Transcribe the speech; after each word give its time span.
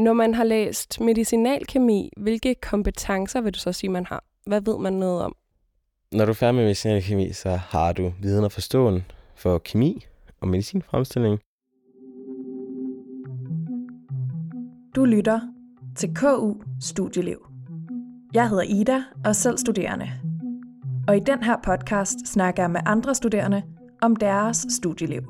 Når 0.00 0.12
man 0.12 0.34
har 0.34 0.44
læst 0.44 1.00
medicinalkemi, 1.00 2.12
hvilke 2.16 2.54
kompetencer 2.54 3.40
vil 3.40 3.54
du 3.54 3.58
så 3.58 3.72
sige, 3.72 3.90
man 3.90 4.06
har? 4.06 4.24
Hvad 4.46 4.60
ved 4.60 4.78
man 4.78 4.92
noget 4.92 5.22
om? 5.22 5.36
Når 6.12 6.24
du 6.24 6.30
er 6.30 6.34
færdig 6.34 6.54
med 6.54 6.64
medicinalkemi, 6.64 7.32
så 7.32 7.50
har 7.50 7.92
du 7.92 8.12
viden 8.20 8.44
og 8.44 8.52
forståen 8.52 9.04
for 9.36 9.58
kemi 9.58 10.06
og 10.40 10.48
medicinfremstilling. 10.48 11.40
Du 14.96 15.04
lytter 15.04 15.40
til 15.96 16.14
KU 16.14 16.54
Studieliv. 16.80 17.46
Jeg 18.34 18.48
hedder 18.48 18.64
Ida 18.64 18.96
og 18.96 19.28
er 19.28 19.32
selv 19.32 19.58
studerende. 19.58 20.10
Og 21.08 21.16
i 21.16 21.20
den 21.20 21.42
her 21.42 21.56
podcast 21.64 22.26
snakker 22.26 22.62
jeg 22.62 22.70
med 22.70 22.80
andre 22.86 23.14
studerende 23.14 23.62
om 24.02 24.16
deres 24.16 24.66
studieliv. 24.68 25.22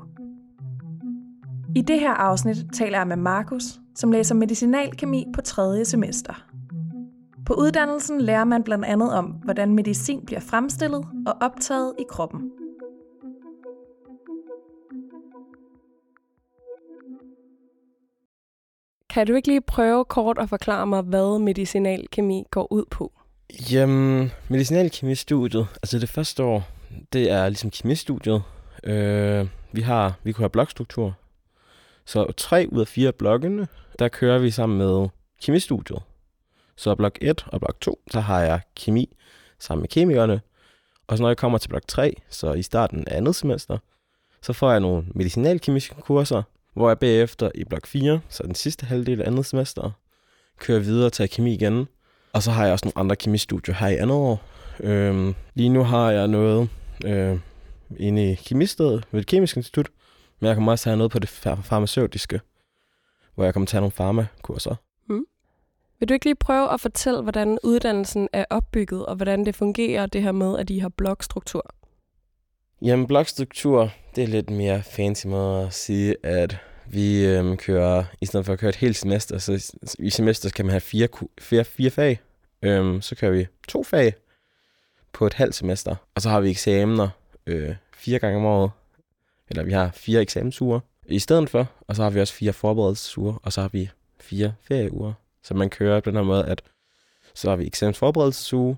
I 1.75 1.81
det 1.81 1.99
her 1.99 2.13
afsnit 2.13 2.57
taler 2.73 2.97
jeg 2.97 3.07
med 3.07 3.15
Markus, 3.15 3.80
som 3.95 4.11
læser 4.11 4.35
medicinalkemi 4.35 5.25
på 5.33 5.41
tredje 5.41 5.85
semester. 5.85 6.45
På 7.45 7.53
uddannelsen 7.53 8.21
lærer 8.21 8.43
man 8.43 8.63
blandt 8.63 8.85
andet 8.85 9.13
om, 9.13 9.25
hvordan 9.25 9.73
medicin 9.75 10.25
bliver 10.25 10.39
fremstillet 10.39 11.05
og 11.27 11.33
optaget 11.41 11.93
i 11.99 12.03
kroppen. 12.09 12.51
Kan 19.09 19.27
du 19.27 19.33
ikke 19.33 19.47
lige 19.47 19.61
prøve 19.61 20.05
kort 20.05 20.37
at 20.37 20.49
forklare 20.49 20.87
mig, 20.87 21.01
hvad 21.01 21.39
medicinalkemi 21.39 22.43
går 22.51 22.73
ud 22.73 22.85
på? 22.91 23.11
Jamen, 23.71 24.31
medicinalkemistudiet, 24.49 25.67
altså 25.83 25.99
det 25.99 26.09
første 26.09 26.43
år, 26.43 26.63
det 27.13 27.31
er 27.31 27.49
ligesom 27.49 27.69
kemistudiet. 27.69 28.43
Øh, 28.83 29.47
vi 29.71 29.81
har, 29.81 30.13
vi 30.23 30.31
kunne 30.31 30.43
have 30.43 30.49
blokstruktur. 30.49 31.13
Så 32.05 32.31
tre 32.37 32.67
ud 32.71 32.81
af 32.81 32.87
fire 32.87 33.11
blokkene, 33.11 33.67
der 33.99 34.07
kører 34.07 34.39
vi 34.39 34.51
sammen 34.51 34.77
med 34.77 35.09
kemistudiet. 35.43 35.99
Så 36.75 36.95
blok 36.95 37.17
1 37.21 37.45
og 37.47 37.59
blok 37.59 37.81
2, 37.81 38.01
så 38.11 38.19
har 38.19 38.41
jeg 38.41 38.59
kemi 38.75 39.17
sammen 39.59 39.81
med 39.81 39.89
kemikerne. 39.89 40.41
Og 41.07 41.17
så 41.17 41.23
når 41.23 41.29
jeg 41.29 41.37
kommer 41.37 41.57
til 41.57 41.69
blok 41.69 41.87
3, 41.87 42.15
så 42.29 42.53
i 42.53 42.61
starten 42.61 43.07
af 43.07 43.17
andet 43.17 43.35
semester, 43.35 43.77
så 44.41 44.53
får 44.53 44.71
jeg 44.71 44.79
nogle 44.79 45.05
medicinalkemiske 45.15 45.95
kurser, 46.01 46.43
hvor 46.73 46.89
jeg 46.89 46.99
bagefter 46.99 47.51
i 47.55 47.63
blok 47.63 47.87
4, 47.87 48.19
så 48.29 48.43
den 48.43 48.55
sidste 48.55 48.85
halvdel 48.85 49.21
af 49.21 49.27
andet 49.27 49.45
semester, 49.45 49.91
kører 50.59 50.79
videre 50.79 51.09
til 51.09 51.29
kemi 51.29 51.53
igen. 51.53 51.87
Og 52.33 52.43
så 52.43 52.51
har 52.51 52.63
jeg 52.63 52.73
også 52.73 52.85
nogle 52.85 52.97
andre 52.97 53.15
kemistudier 53.15 53.75
her 53.75 53.87
i 53.87 53.95
andet 53.95 54.17
år. 54.17 54.41
Øhm, 54.79 55.35
lige 55.53 55.69
nu 55.69 55.83
har 55.83 56.11
jeg 56.11 56.27
noget 56.27 56.69
øh, 57.05 57.39
inde 57.97 58.31
i 58.31 58.35
kemistedet 58.35 59.03
ved 59.11 59.19
et 59.19 59.27
kemisk 59.27 59.57
institut, 59.57 59.89
men 60.41 60.47
jeg 60.47 60.55
kommer 60.55 60.71
også 60.71 60.89
have 60.89 60.97
noget 60.97 61.11
på 61.11 61.19
det 61.19 61.29
farmaceutiske, 61.63 62.41
hvor 63.35 63.43
jeg 63.43 63.53
kommer 63.53 63.67
til 63.67 63.77
at 63.77 63.79
have 63.79 63.81
nogle 63.81 63.91
farmakurser. 63.91 64.75
Hmm. 65.07 65.25
Vil 65.99 66.09
du 66.09 66.13
ikke 66.13 66.25
lige 66.25 66.35
prøve 66.35 66.73
at 66.73 66.81
fortælle, 66.81 67.21
hvordan 67.21 67.59
uddannelsen 67.63 68.29
er 68.33 68.45
opbygget, 68.49 69.05
og 69.05 69.15
hvordan 69.15 69.45
det 69.45 69.55
fungerer, 69.55 70.05
det 70.05 70.23
her 70.23 70.31
med, 70.31 70.59
at 70.59 70.67
de 70.67 70.81
har 70.81 70.89
blokstruktur? 70.89 71.75
Jamen, 72.81 73.07
blokstruktur, 73.07 73.91
det 74.15 74.23
er 74.23 74.27
lidt 74.27 74.49
mere 74.49 74.83
fancy 74.83 75.27
måde 75.27 75.65
at 75.65 75.73
sige, 75.73 76.15
at 76.23 76.57
vi 76.87 77.25
øhm, 77.25 77.57
kører, 77.57 78.03
i 78.21 78.25
stedet 78.25 78.45
for 78.45 78.53
at 78.53 78.59
køre 78.59 78.69
et 78.69 78.75
helt 78.75 78.97
semester, 78.97 79.37
så 79.37 79.73
i 79.99 80.09
semester 80.09 80.49
kan 80.49 80.65
man 80.65 80.71
have 80.71 80.81
fire, 80.81 81.07
fire, 81.39 81.63
fire 81.63 81.89
fag. 81.89 82.19
Øhm, 82.61 83.01
så 83.01 83.15
kører 83.15 83.31
vi 83.31 83.47
to 83.67 83.83
fag 83.83 84.13
på 85.13 85.27
et 85.27 85.33
halvt 85.33 85.55
semester, 85.55 85.95
og 86.15 86.21
så 86.21 86.29
har 86.29 86.39
vi 86.39 86.49
eksamener 86.49 87.09
øh, 87.47 87.75
fire 87.93 88.19
gange 88.19 88.37
om 88.37 88.45
året. 88.45 88.71
Eller 89.51 89.63
vi 89.63 89.71
har 89.71 89.91
fire 89.93 90.21
eksamensuger 90.21 90.79
i 91.05 91.19
stedet 91.19 91.49
for, 91.49 91.67
og 91.87 91.95
så 91.95 92.03
har 92.03 92.09
vi 92.09 92.21
også 92.21 92.33
fire 92.33 92.53
forberedelsesuger, 92.53 93.33
og 93.43 93.53
så 93.53 93.61
har 93.61 93.67
vi 93.67 93.89
fire 94.19 94.53
ferieuger. 94.61 95.13
Så 95.43 95.53
man 95.53 95.69
kører 95.69 95.99
på 95.99 96.09
den 96.09 96.17
her 96.17 96.23
måde, 96.23 96.45
at 96.45 96.61
så 97.33 97.49
har 97.49 97.55
vi 97.55 97.65
eksamensforberedelsesuge, 97.65 98.77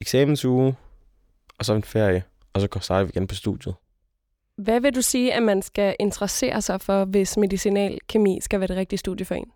eksamensuge, 0.00 0.76
og 1.58 1.64
så 1.64 1.74
en 1.74 1.84
ferie, 1.84 2.22
og 2.52 2.60
så 2.60 2.68
starter 2.80 3.04
vi 3.04 3.10
igen 3.14 3.26
på 3.26 3.34
studiet. 3.34 3.74
Hvad 4.56 4.80
vil 4.80 4.94
du 4.94 5.02
sige, 5.02 5.34
at 5.34 5.42
man 5.42 5.62
skal 5.62 5.96
interessere 6.00 6.62
sig 6.62 6.80
for, 6.80 7.04
hvis 7.04 7.36
medicinalkemi 7.36 8.40
skal 8.40 8.60
være 8.60 8.66
det 8.66 8.76
rigtige 8.76 8.98
studie 8.98 9.26
for 9.26 9.34
en? 9.34 9.50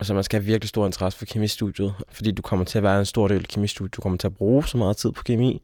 Altså 0.00 0.14
man 0.14 0.24
skal 0.24 0.40
have 0.40 0.46
virkelig 0.46 0.68
stor 0.68 0.86
interesse 0.86 1.18
for 1.18 1.24
kemistudiet, 1.24 1.94
fordi 2.10 2.30
du 2.30 2.42
kommer 2.42 2.64
til 2.64 2.78
at 2.78 2.82
være 2.84 2.98
en 2.98 3.06
stor 3.06 3.28
del 3.28 3.38
af 3.38 3.48
kemistudiet. 3.48 3.96
Du 3.96 4.00
kommer 4.00 4.18
til 4.18 4.26
at 4.26 4.34
bruge 4.34 4.66
så 4.66 4.76
meget 4.78 4.96
tid 4.96 5.12
på 5.12 5.22
kemi. 5.22 5.62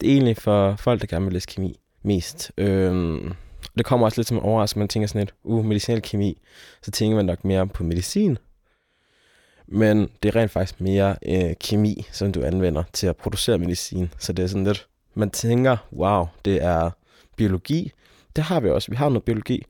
Det 0.00 0.08
er 0.08 0.12
egentlig 0.12 0.36
for 0.36 0.76
folk, 0.76 1.00
der 1.00 1.06
gerne 1.06 1.24
vil 1.24 1.32
læse 1.32 1.46
kemi 1.46 1.76
mest. 2.08 2.52
Øhm, 2.56 3.32
det 3.78 3.86
kommer 3.86 4.06
også 4.06 4.18
lidt 4.20 4.28
som 4.28 4.36
en 4.36 4.42
overraskelse. 4.42 4.78
Man 4.78 4.88
tænker 4.88 5.06
sådan 5.06 5.20
lidt, 5.20 5.34
uh, 5.44 5.64
medicinalkemi. 5.64 6.38
Så 6.82 6.90
tænker 6.90 7.16
man 7.16 7.24
nok 7.24 7.44
mere 7.44 7.66
på 7.66 7.84
medicin. 7.84 8.38
Men 9.68 10.08
det 10.22 10.28
er 10.28 10.36
rent 10.36 10.50
faktisk 10.50 10.80
mere 10.80 11.16
øh, 11.26 11.54
kemi, 11.60 12.06
som 12.12 12.32
du 12.32 12.42
anvender 12.42 12.82
til 12.92 13.06
at 13.06 13.16
producere 13.16 13.58
medicin. 13.58 14.10
Så 14.18 14.32
det 14.32 14.42
er 14.42 14.46
sådan 14.46 14.64
lidt, 14.64 14.86
man 15.14 15.30
tænker, 15.30 15.76
wow, 15.92 16.26
det 16.44 16.62
er 16.62 16.90
biologi. 17.36 17.92
Det 18.36 18.44
har 18.44 18.60
vi 18.60 18.70
også. 18.70 18.90
Vi 18.90 18.96
har 18.96 19.08
noget 19.08 19.24
biologi. 19.24 19.64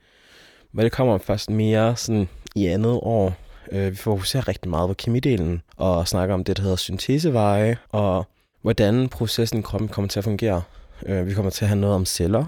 Men 0.72 0.84
det 0.84 0.92
kommer 0.92 1.18
først 1.18 1.50
mere 1.50 1.96
sådan 1.96 2.28
i 2.54 2.66
andet 2.66 2.92
år. 3.02 3.34
Øh, 3.72 3.90
vi 3.90 3.96
fokuserer 3.96 4.48
rigtig 4.48 4.70
meget 4.70 4.88
på 4.88 4.94
kemidelen 4.94 5.62
og 5.76 6.08
snakker 6.08 6.34
om 6.34 6.44
det, 6.44 6.56
der 6.56 6.62
hedder 6.62 6.76
synteseveje, 6.76 7.76
og 7.88 8.26
hvordan 8.62 9.08
processen 9.08 9.58
i 9.58 9.62
kroppen 9.62 9.88
kommer 9.88 10.08
til 10.08 10.20
at 10.20 10.24
fungere. 10.24 10.62
Øh, 11.06 11.26
vi 11.26 11.34
kommer 11.34 11.50
til 11.50 11.64
at 11.64 11.68
have 11.68 11.80
noget 11.80 11.96
om 11.96 12.04
celler, 12.04 12.44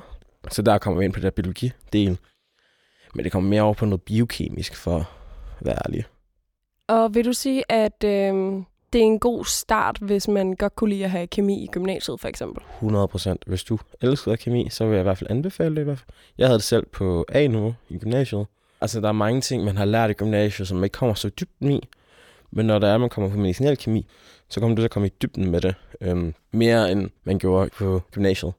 så 0.51 0.63
der 0.63 0.79
kommer 0.79 0.99
vi 0.99 1.05
ind 1.05 1.13
på 1.13 1.21
det 1.21 1.35
biologi-del. 1.35 2.19
Men 3.15 3.25
det 3.25 3.33
kommer 3.33 3.51
mere 3.51 3.63
over 3.63 3.75
på 3.75 3.87
noget 3.87 4.03
biokemisk, 4.03 4.77
for 4.77 4.97
at 4.97 5.05
være 5.61 5.79
ærlig. 5.87 6.05
Og 6.89 7.15
vil 7.15 7.25
du 7.25 7.33
sige, 7.33 7.65
at 7.69 8.05
øh, 8.05 8.63
det 8.93 9.01
er 9.01 9.05
en 9.05 9.19
god 9.19 9.45
start, 9.45 9.99
hvis 10.01 10.29
man 10.29 10.55
godt 10.55 10.77
kunne 10.77 10.91
lide 10.91 11.05
at 11.05 11.11
have 11.11 11.27
kemi 11.27 11.65
i 11.65 11.67
gymnasiet, 11.67 12.21
for 12.21 12.29
eksempel? 12.29 12.63
100 12.75 13.09
procent. 13.09 13.45
Hvis 13.47 13.65
du 13.65 13.79
elsker 14.01 14.37
kemi, 14.37 14.69
så 14.71 14.85
vil 14.85 14.93
jeg 14.93 15.01
i 15.01 15.03
hvert 15.03 15.19
fald 15.19 15.31
anbefale 15.31 15.75
det. 15.75 15.81
I 15.81 15.85
hvert 15.85 15.99
fald. 15.99 16.09
Jeg 16.39 16.47
havde 16.47 16.59
det 16.59 16.65
selv 16.65 16.87
på 16.87 17.25
A 17.29 17.47
nu 17.47 17.75
i 17.89 17.99
gymnasiet. 17.99 18.47
Altså, 18.81 19.01
der 19.01 19.09
er 19.09 19.13
mange 19.13 19.41
ting, 19.41 19.65
man 19.65 19.77
har 19.77 19.85
lært 19.85 20.11
i 20.11 20.13
gymnasiet, 20.13 20.69
som 20.69 20.77
man 20.77 20.85
ikke 20.85 20.95
kommer 20.95 21.15
så 21.15 21.29
dybt 21.29 21.53
i. 21.61 21.81
Men 22.51 22.67
når 22.67 22.79
der 22.79 22.89
er, 22.89 22.99
man 22.99 23.09
kommer 23.09 23.31
på 23.31 23.37
medicinalkemi, 23.37 24.07
så 24.51 24.61
kommer 24.61 24.77
du 24.77 24.81
til 24.81 24.85
at 24.85 24.91
komme 24.91 25.09
i 25.09 25.13
dybden 25.23 25.51
med 25.51 25.61
det. 25.61 25.75
Øhm, 26.01 26.35
mere 26.53 26.93
end 26.93 27.11
man 27.25 27.39
gjorde 27.39 27.71
på 27.79 28.03
gymnasiet. 28.13 28.53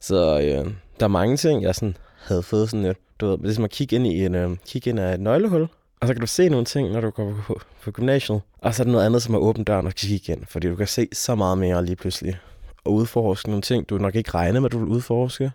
Så 0.00 0.40
øh, 0.40 0.72
der 1.00 1.04
er 1.04 1.08
mange 1.08 1.36
ting, 1.36 1.62
jeg 1.62 1.74
sådan 1.74 1.96
havde 2.18 2.42
fået 2.42 2.70
sådan 2.70 2.82
lidt. 2.82 2.98
du 3.20 3.26
ved, 3.26 3.38
det 3.38 3.50
er 3.50 3.54
som 3.54 3.64
at 3.64 3.70
kigge 3.70 3.96
ind 3.96 4.06
i 4.06 4.24
en, 4.24 4.34
øh, 4.34 4.56
kigge 4.66 4.90
ind 4.90 5.00
af 5.00 5.14
et 5.14 5.20
nøglehul. 5.20 5.68
Og 6.00 6.06
så 6.08 6.14
kan 6.14 6.20
du 6.20 6.26
se 6.26 6.48
nogle 6.48 6.64
ting, 6.64 6.92
når 6.92 7.00
du 7.00 7.10
går 7.10 7.34
på, 7.46 7.60
på, 7.82 7.90
gymnasiet. 7.90 8.40
Og 8.58 8.74
så 8.74 8.82
er 8.82 8.84
der 8.84 8.92
noget 8.92 9.06
andet, 9.06 9.22
som 9.22 9.34
er 9.34 9.38
åbent 9.38 9.66
døren 9.66 9.86
og 9.86 9.92
kigge 9.92 10.32
ind. 10.32 10.46
Fordi 10.46 10.68
du 10.68 10.76
kan 10.76 10.86
se 10.86 11.08
så 11.12 11.34
meget 11.34 11.58
mere 11.58 11.84
lige 11.84 11.96
pludselig. 11.96 12.38
Og 12.84 12.92
udforske 12.92 13.48
nogle 13.48 13.62
ting, 13.62 13.88
du 13.88 13.98
nok 13.98 14.14
ikke 14.14 14.30
regner 14.30 14.60
med, 14.60 14.66
at 14.66 14.72
du 14.72 14.78
vil 14.78 14.88
udforske. 14.88 15.52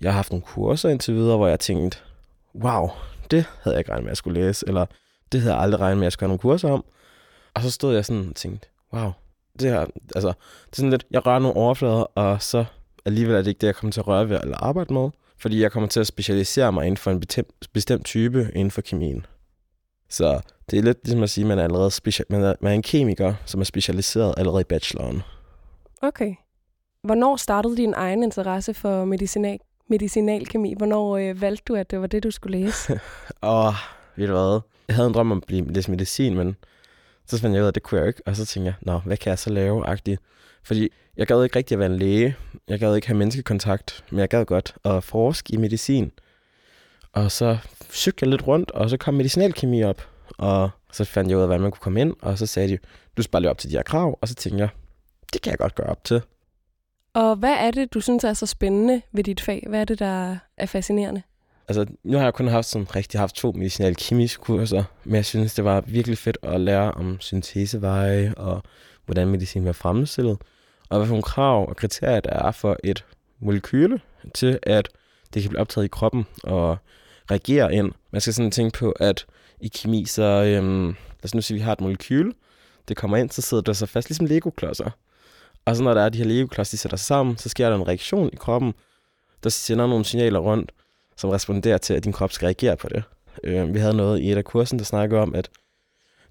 Jeg 0.00 0.10
har 0.10 0.16
haft 0.16 0.30
nogle 0.30 0.42
kurser 0.42 0.88
indtil 0.88 1.14
videre, 1.14 1.36
hvor 1.36 1.48
jeg 1.48 1.60
tænkte, 1.60 1.98
wow, 2.54 2.88
det 3.30 3.44
havde 3.62 3.74
jeg 3.74 3.78
ikke 3.78 3.90
regnet 3.90 4.04
med, 4.04 4.08
at 4.08 4.12
jeg 4.12 4.16
skulle 4.16 4.40
læse. 4.40 4.64
Eller 4.68 4.86
det 5.32 5.40
havde 5.40 5.54
jeg 5.54 5.62
aldrig 5.62 5.80
regnet 5.80 5.98
med, 5.98 6.02
at 6.02 6.06
jeg 6.06 6.12
skulle 6.12 6.28
have 6.28 6.30
nogle 6.30 6.38
kurser 6.38 6.70
om. 6.70 6.84
Og 7.58 7.64
så 7.64 7.70
stod 7.70 7.94
jeg 7.94 8.04
sådan 8.04 8.28
og 8.28 8.34
tænkte, 8.34 8.68
wow, 8.92 9.10
det 9.60 9.70
her, 9.70 9.86
altså, 10.14 10.28
det 10.66 10.72
er 10.72 10.76
sådan 10.76 10.90
lidt, 10.90 11.06
jeg 11.10 11.26
rører 11.26 11.38
nogle 11.38 11.56
overflader, 11.56 12.02
og 12.02 12.42
så 12.42 12.64
alligevel 13.04 13.34
er 13.34 13.38
det 13.38 13.46
ikke 13.46 13.58
det, 13.58 13.66
jeg 13.66 13.74
kommer 13.74 13.92
til 13.92 14.00
at 14.00 14.06
røre 14.06 14.28
ved 14.28 14.40
eller 14.42 14.56
arbejde 14.56 14.94
med. 14.94 15.10
Fordi 15.40 15.62
jeg 15.62 15.72
kommer 15.72 15.88
til 15.88 16.00
at 16.00 16.06
specialisere 16.06 16.72
mig 16.72 16.86
inden 16.86 16.96
for 16.96 17.10
en 17.10 17.20
bestemt, 17.20 17.68
bestemt 17.72 18.04
type 18.04 18.50
inden 18.54 18.70
for 18.70 18.80
kemien. 18.80 19.26
Så 20.08 20.40
det 20.70 20.78
er 20.78 20.82
lidt 20.82 20.98
ligesom 21.04 21.22
at 21.22 21.30
sige, 21.30 21.44
at 21.44 21.48
man 21.48 21.58
er 21.58 21.64
allerede 21.64 21.90
special, 21.90 22.26
man 22.30 22.42
er, 22.42 22.54
man 22.60 22.72
er 22.72 22.74
en 22.74 22.82
kemiker, 22.82 23.34
som 23.44 23.60
er 23.60 23.64
specialiseret 23.64 24.34
allerede 24.36 24.60
i 24.60 24.64
bacheloren. 24.64 25.22
Okay. 26.02 26.34
Hvornår 27.02 27.36
startede 27.36 27.76
din 27.76 27.94
egen 27.96 28.22
interesse 28.22 28.74
for 28.74 29.04
medicinal, 29.04 29.58
medicinalkemi? 29.88 30.74
Hvornår 30.76 31.16
øh, 31.16 31.40
valgte 31.40 31.62
du, 31.68 31.74
at 31.74 31.90
det 31.90 32.00
var 32.00 32.06
det, 32.06 32.22
du 32.22 32.30
skulle 32.30 32.58
læse? 32.58 32.92
Åh, 33.42 33.66
oh, 33.66 33.74
ved 34.16 34.26
du 34.26 34.32
hvad? 34.32 34.60
Jeg 34.88 34.96
havde 34.96 35.08
en 35.08 35.14
drøm 35.14 35.32
om 35.32 35.36
at 35.36 35.44
blive 35.46 35.72
læse 35.72 35.90
medicin, 35.90 36.34
men 36.34 36.56
så 37.28 37.38
fandt 37.38 37.54
jeg 37.54 37.62
ud 37.62 37.66
af, 37.66 37.68
at 37.68 37.74
det 37.74 37.82
kunne 37.82 38.00
jeg 38.00 38.08
ikke. 38.08 38.22
Og 38.26 38.36
så 38.36 38.46
tænkte 38.46 38.66
jeg, 38.66 38.74
nå, 38.82 38.98
hvad 38.98 39.16
kan 39.16 39.30
jeg 39.30 39.38
så 39.38 39.50
lave? 39.50 39.86
-agtigt? 39.88 40.16
Fordi 40.62 40.88
jeg 41.16 41.26
gad 41.26 41.44
ikke 41.44 41.56
rigtig 41.56 41.74
at 41.74 41.78
være 41.78 41.90
en 41.90 41.98
læge. 41.98 42.36
Jeg 42.68 42.78
gad 42.78 42.94
ikke 42.94 43.06
have 43.06 43.18
menneskekontakt, 43.18 44.04
men 44.10 44.20
jeg 44.20 44.28
gad 44.28 44.44
godt 44.44 44.74
at 44.84 45.04
forske 45.04 45.54
i 45.54 45.56
medicin. 45.56 46.12
Og 47.12 47.32
så 47.32 47.58
søgte 47.90 48.24
jeg 48.24 48.30
lidt 48.30 48.46
rundt, 48.46 48.70
og 48.70 48.90
så 48.90 48.96
kom 48.96 49.14
medicinalkemi 49.14 49.82
op. 49.82 50.08
Og 50.38 50.70
så 50.92 51.04
fandt 51.04 51.30
jeg 51.30 51.36
ud 51.36 51.42
af, 51.42 51.48
hvordan 51.48 51.62
man 51.62 51.70
kunne 51.70 51.80
komme 51.80 52.00
ind, 52.00 52.14
og 52.22 52.38
så 52.38 52.46
sagde 52.46 52.68
de, 52.68 52.78
du 53.16 53.22
skal 53.22 53.30
bare 53.30 53.42
leve 53.42 53.50
op 53.50 53.58
til 53.58 53.70
de 53.70 53.76
her 53.76 53.82
krav. 53.82 54.18
Og 54.20 54.28
så 54.28 54.34
tænkte 54.34 54.60
jeg, 54.60 54.68
det 55.32 55.42
kan 55.42 55.50
jeg 55.50 55.58
godt 55.58 55.74
gøre 55.74 55.86
op 55.86 56.04
til. 56.04 56.22
Og 57.14 57.36
hvad 57.36 57.54
er 57.58 57.70
det, 57.70 57.94
du 57.94 58.00
synes 58.00 58.24
er 58.24 58.32
så 58.32 58.46
spændende 58.46 59.02
ved 59.12 59.24
dit 59.24 59.40
fag? 59.40 59.64
Hvad 59.68 59.80
er 59.80 59.84
det, 59.84 59.98
der 59.98 60.36
er 60.56 60.66
fascinerende? 60.66 61.22
Altså, 61.68 61.86
nu 62.04 62.16
har 62.16 62.24
jeg 62.24 62.34
kun 62.34 62.48
haft 62.48 62.66
sådan 62.66 62.96
rigtig 62.96 63.20
haft 63.20 63.34
to 63.34 63.52
medicinalkemiske 63.52 64.40
kurser, 64.40 64.84
men 65.04 65.14
jeg 65.14 65.24
synes, 65.24 65.54
det 65.54 65.64
var 65.64 65.80
virkelig 65.80 66.18
fedt 66.18 66.38
at 66.42 66.60
lære 66.60 66.92
om 66.92 67.20
synteseveje 67.20 68.34
og 68.36 68.62
hvordan 69.06 69.28
medicin 69.28 69.62
bliver 69.62 69.72
fremstillet 69.72 70.38
og 70.88 70.96
hvad 70.96 71.06
for 71.06 71.12
nogle 71.12 71.22
krav 71.22 71.68
og 71.68 71.76
kriterier 71.76 72.20
der 72.20 72.30
er 72.30 72.52
for 72.52 72.76
et 72.84 73.04
molekyle 73.40 74.00
til, 74.34 74.58
at 74.62 74.88
det 75.34 75.42
kan 75.42 75.48
blive 75.48 75.60
optaget 75.60 75.84
i 75.84 75.88
kroppen, 75.88 76.26
og 76.42 76.78
reagere 77.30 77.74
ind. 77.74 77.92
Man 78.10 78.20
skal 78.20 78.34
sådan 78.34 78.50
tænke 78.50 78.78
på, 78.78 78.90
at 78.90 79.26
i 79.60 79.68
kemi, 79.68 80.04
så 80.04 80.22
øhm, 80.22 80.86
lad 80.86 81.24
os 81.24 81.34
nu 81.34 81.40
sige, 81.40 81.54
at 81.56 81.58
vi 81.58 81.64
har 81.64 81.72
et 81.72 81.80
molekyle, 81.80 82.32
Det 82.88 82.96
kommer 82.96 83.16
ind, 83.16 83.30
så 83.30 83.42
sidder 83.42 83.62
det 83.62 83.76
så 83.76 83.86
fast, 83.86 84.08
ligesom 84.08 84.26
Lego-klodser. 84.26 84.90
Og 85.64 85.76
så 85.76 85.82
når 85.82 85.94
der 85.94 86.02
er 86.02 86.08
de 86.08 86.18
her 86.18 86.24
Lego-klodser, 86.24 86.70
de 86.70 86.76
sætter 86.76 86.96
sammen, 86.96 87.36
så 87.36 87.48
sker 87.48 87.68
der 87.68 87.76
en 87.76 87.88
reaktion 87.88 88.30
i 88.32 88.36
kroppen, 88.36 88.74
der 89.44 89.50
sender 89.50 89.86
nogle 89.86 90.04
signaler 90.04 90.38
rundt, 90.38 90.72
som 91.18 91.30
responderer 91.30 91.78
til, 91.78 91.94
at 91.94 92.04
din 92.04 92.12
krop 92.12 92.32
skal 92.32 92.46
reagere 92.46 92.76
på 92.76 92.88
det. 92.88 93.02
Øh, 93.44 93.74
vi 93.74 93.78
havde 93.78 93.96
noget 93.96 94.20
i 94.20 94.32
et 94.32 94.36
af 94.36 94.44
kursen, 94.44 94.78
der 94.78 94.84
snakker 94.84 95.20
om, 95.20 95.34
at 95.34 95.50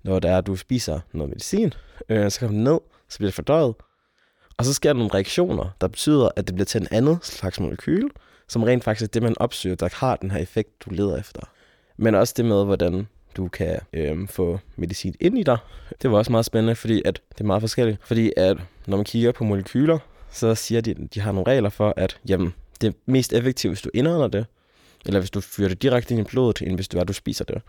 når 0.04 0.20
der 0.20 0.32
er, 0.32 0.38
at 0.38 0.48
du 0.48 0.56
spiser 0.56 1.00
noget 1.14 1.30
medicin, 1.30 1.74
øh, 2.10 2.32
så 2.32 2.40
kommer 2.40 2.56
den 2.56 2.64
ned, 2.64 2.80
så 3.10 3.18
bliver 3.18 3.28
det 3.28 3.36
fordøjet, 3.36 3.76
og 4.58 4.66
så 4.66 4.74
sker 4.74 4.94
der 4.94 4.98
nogle 4.98 5.14
reaktioner, 5.14 5.70
der 5.82 5.88
betyder, 5.88 6.30
at 6.36 6.48
det 6.48 6.56
bliver 6.56 6.66
til 6.66 6.82
en 6.82 6.88
anden 6.92 7.18
slags 7.22 7.60
molekyl, 7.60 8.10
som 8.48 8.64
rent 8.64 8.84
faktisk 8.84 9.10
er 9.10 9.12
det, 9.12 9.24
man 9.24 9.36
opsøger, 9.38 9.76
der 9.76 9.90
har 9.94 10.16
den 10.16 10.32
her 10.32 10.40
effekt, 10.40 10.70
du 10.86 10.90
leder 10.90 11.18
efter. 11.18 11.42
Men 11.98 12.16
også 12.16 12.34
det 12.38 12.46
med, 12.46 12.66
hvordan 12.66 13.08
du 13.38 13.48
kan 13.48 13.80
øh, 13.94 14.28
få 14.28 14.60
medicin 14.76 15.16
ind 15.20 15.40
i 15.40 15.44
dig. 15.44 15.58
Det 16.02 16.12
var 16.12 16.18
også 16.18 16.32
meget 16.32 16.46
spændende, 16.46 16.76
fordi 16.76 17.02
at 17.06 17.22
det 17.30 17.42
er 17.42 17.46
meget 17.46 17.62
forskelligt. 17.62 17.98
Fordi 18.02 18.32
at 18.38 18.58
når 18.86 18.98
man 18.98 19.06
kigger 19.06 19.32
på 19.32 19.44
molekyler, 19.44 20.00
så 20.32 20.56
siger 20.56 20.82
de, 20.82 20.92
at 20.92 20.98
de 21.14 21.20
har 21.20 21.32
nogle 21.32 21.52
regler 21.52 21.70
for, 21.70 21.94
at 21.98 22.20
jamen, 22.30 22.54
det 22.82 22.88
er 22.88 22.92
mest 23.06 23.34
effektivt, 23.34 23.72
hvis 23.72 23.82
du 23.82 23.90
indånder 23.94 24.28
det, 24.28 24.46
eller 25.06 25.20
hvis 25.20 25.32
du 25.32 25.42
fyrer 25.42 25.70
det 25.70 25.82
direkte 25.82 26.14
ind 26.14 26.28
i 26.28 26.30
blodet, 26.32 26.62
end 26.62 26.76
hvis 26.76 26.88
du 26.88 26.98
er, 26.98 27.04
du 27.04 27.14
spiser 27.14 27.46
det. 27.46 27.62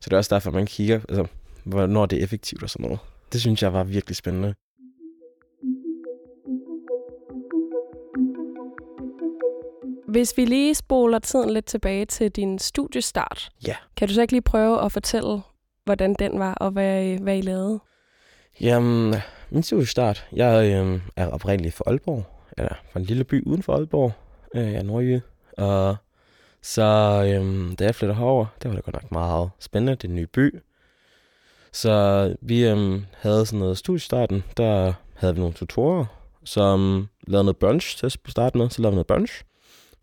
Så 0.00 0.10
det 0.10 0.12
er 0.12 0.16
også 0.16 0.34
derfor, 0.34 0.50
man 0.50 0.66
kigger, 0.66 1.00
altså, 1.08 1.26
hvornår 1.64 2.06
det 2.06 2.18
er 2.18 2.24
effektivt 2.24 2.62
og 2.62 2.70
sådan 2.70 2.84
noget. 2.84 3.00
Det 3.32 3.40
synes 3.40 3.62
jeg 3.62 3.72
var 3.72 3.84
virkelig 3.84 4.16
spændende. 4.16 4.54
Hvis 10.08 10.36
vi 10.36 10.44
lige 10.44 10.74
spoler 10.74 11.18
tiden 11.18 11.50
lidt 11.50 11.64
tilbage 11.66 12.04
til 12.04 12.30
din 12.30 12.58
studiestart, 12.58 13.50
Ja. 13.66 13.76
kan 13.96 14.08
du 14.08 14.14
så 14.14 14.20
ikke 14.22 14.32
lige 14.32 14.42
prøve 14.42 14.84
at 14.84 14.92
fortælle, 14.92 15.40
hvordan 15.84 16.14
den 16.18 16.38
var, 16.38 16.54
og 16.54 16.70
hvad, 16.70 17.18
hvad 17.18 17.38
I 17.38 17.40
lavede? 17.40 17.80
Jamen, 18.60 19.14
min 19.50 19.62
studiestart, 19.62 20.26
jeg 20.32 20.72
øh, 20.72 21.00
er 21.16 21.26
oprindelig 21.28 21.72
fra 21.72 21.84
Aalborg, 21.86 22.24
eller 22.58 22.74
fra 22.92 23.00
en 23.00 23.06
lille 23.06 23.24
by 23.24 23.42
uden 23.46 23.62
for 23.62 23.72
Aalborg, 23.74 24.12
øh, 24.54 24.62
jeg 24.62 24.74
er 24.74 24.82
nordjyde, 24.82 25.20
og 25.58 25.96
så 26.62 26.82
øhm, 27.26 27.76
da 27.76 27.84
jeg 27.84 27.94
flyttede 27.94 28.18
herover, 28.18 28.46
der 28.62 28.68
var 28.68 28.76
det 28.76 28.84
godt 28.84 29.02
nok 29.02 29.12
meget 29.12 29.50
spændende, 29.58 29.96
det 29.96 30.04
er 30.04 30.08
en 30.08 30.14
ny 30.14 30.26
by, 30.32 30.60
så 31.72 32.36
vi 32.40 32.66
øhm, 32.66 33.04
havde 33.16 33.46
sådan 33.46 33.58
noget 33.58 33.78
studiestarten, 33.78 34.44
der 34.56 34.92
havde 35.14 35.34
vi 35.34 35.40
nogle 35.40 35.54
tutorer, 35.54 36.04
som 36.44 37.08
lavede 37.26 37.44
noget 37.44 37.56
brunch 37.56 37.98
til 37.98 38.18
på 38.24 38.30
starten 38.30 38.60
med, 38.60 38.70
så 38.70 38.82
lavede 38.82 38.92
vi 38.92 38.96
noget 38.96 39.06
brunch, 39.06 39.42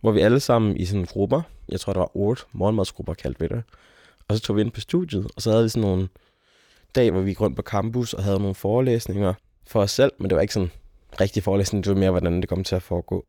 hvor 0.02 0.12
vi 0.12 0.22
alle 0.22 0.40
sammen 0.40 0.78
i 0.78 0.86
sådan 0.86 1.06
grupper, 1.06 1.42
jeg 1.70 1.80
tror 1.80 1.94
der 1.94 2.00
var 2.00 2.18
otte 2.18 2.44
morgenmadsgrupper 2.52 3.14
kaldt 3.14 3.42
vi 3.42 3.48
det, 3.48 3.64
og 4.28 4.36
så 4.36 4.42
tog 4.42 4.56
vi 4.56 4.62
ind 4.62 4.72
på 4.72 4.82
studiet, 4.82 5.28
og 5.36 5.42
så 5.42 5.52
havde 5.52 5.64
vi 5.64 5.70
sådan 5.70 5.90
nogle 5.90 6.08
dag, 6.96 7.12
hvor 7.12 7.22
vi 7.22 7.30
gik 7.30 7.42
rundt 7.42 7.56
på 7.56 7.62
campus 7.62 8.14
og 8.14 8.24
havde 8.24 8.40
nogle 8.40 8.56
forelæsninger 8.56 9.34
for 9.68 9.82
os 9.82 9.92
selv, 9.92 10.12
men 10.18 10.30
det 10.30 10.36
var 10.36 10.42
ikke 10.42 10.54
sådan 10.54 10.72
rigtig 11.22 11.44
forelæsning, 11.44 11.84
det 11.84 11.94
var 11.94 12.00
mere, 12.00 12.12
hvordan 12.12 12.42
det 12.42 12.50
kom 12.50 12.64
til 12.64 12.76
at 12.76 12.82
foregå. 12.82 13.26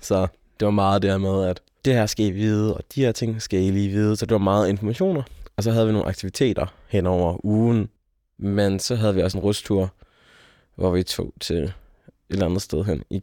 Så 0.00 0.26
det 0.60 0.66
var 0.66 0.72
meget 0.72 1.02
det 1.02 1.10
her 1.10 1.18
med, 1.18 1.44
at 1.44 1.62
det 1.86 1.94
her 1.94 2.06
skal 2.06 2.26
I 2.26 2.30
vide, 2.30 2.76
og 2.76 2.82
de 2.94 3.00
her 3.04 3.12
ting 3.12 3.42
skal 3.42 3.60
I 3.60 3.70
lige 3.70 3.88
vide, 3.88 4.16
så 4.16 4.26
det 4.26 4.32
var 4.32 4.38
meget 4.38 4.68
informationer. 4.68 5.22
Og 5.56 5.62
så 5.62 5.70
havde 5.70 5.86
vi 5.86 5.92
nogle 5.92 6.08
aktiviteter 6.08 6.66
hen 6.88 7.06
over 7.06 7.46
ugen, 7.46 7.88
men 8.38 8.78
så 8.78 8.94
havde 8.94 9.14
vi 9.14 9.22
også 9.22 9.38
en 9.38 9.44
rustur, 9.44 9.92
hvor 10.74 10.90
vi 10.90 11.02
tog 11.02 11.32
til 11.40 11.56
et 11.56 11.72
eller 12.30 12.46
andet 12.46 12.62
sted 12.62 12.84
hen 12.84 13.02
i 13.10 13.22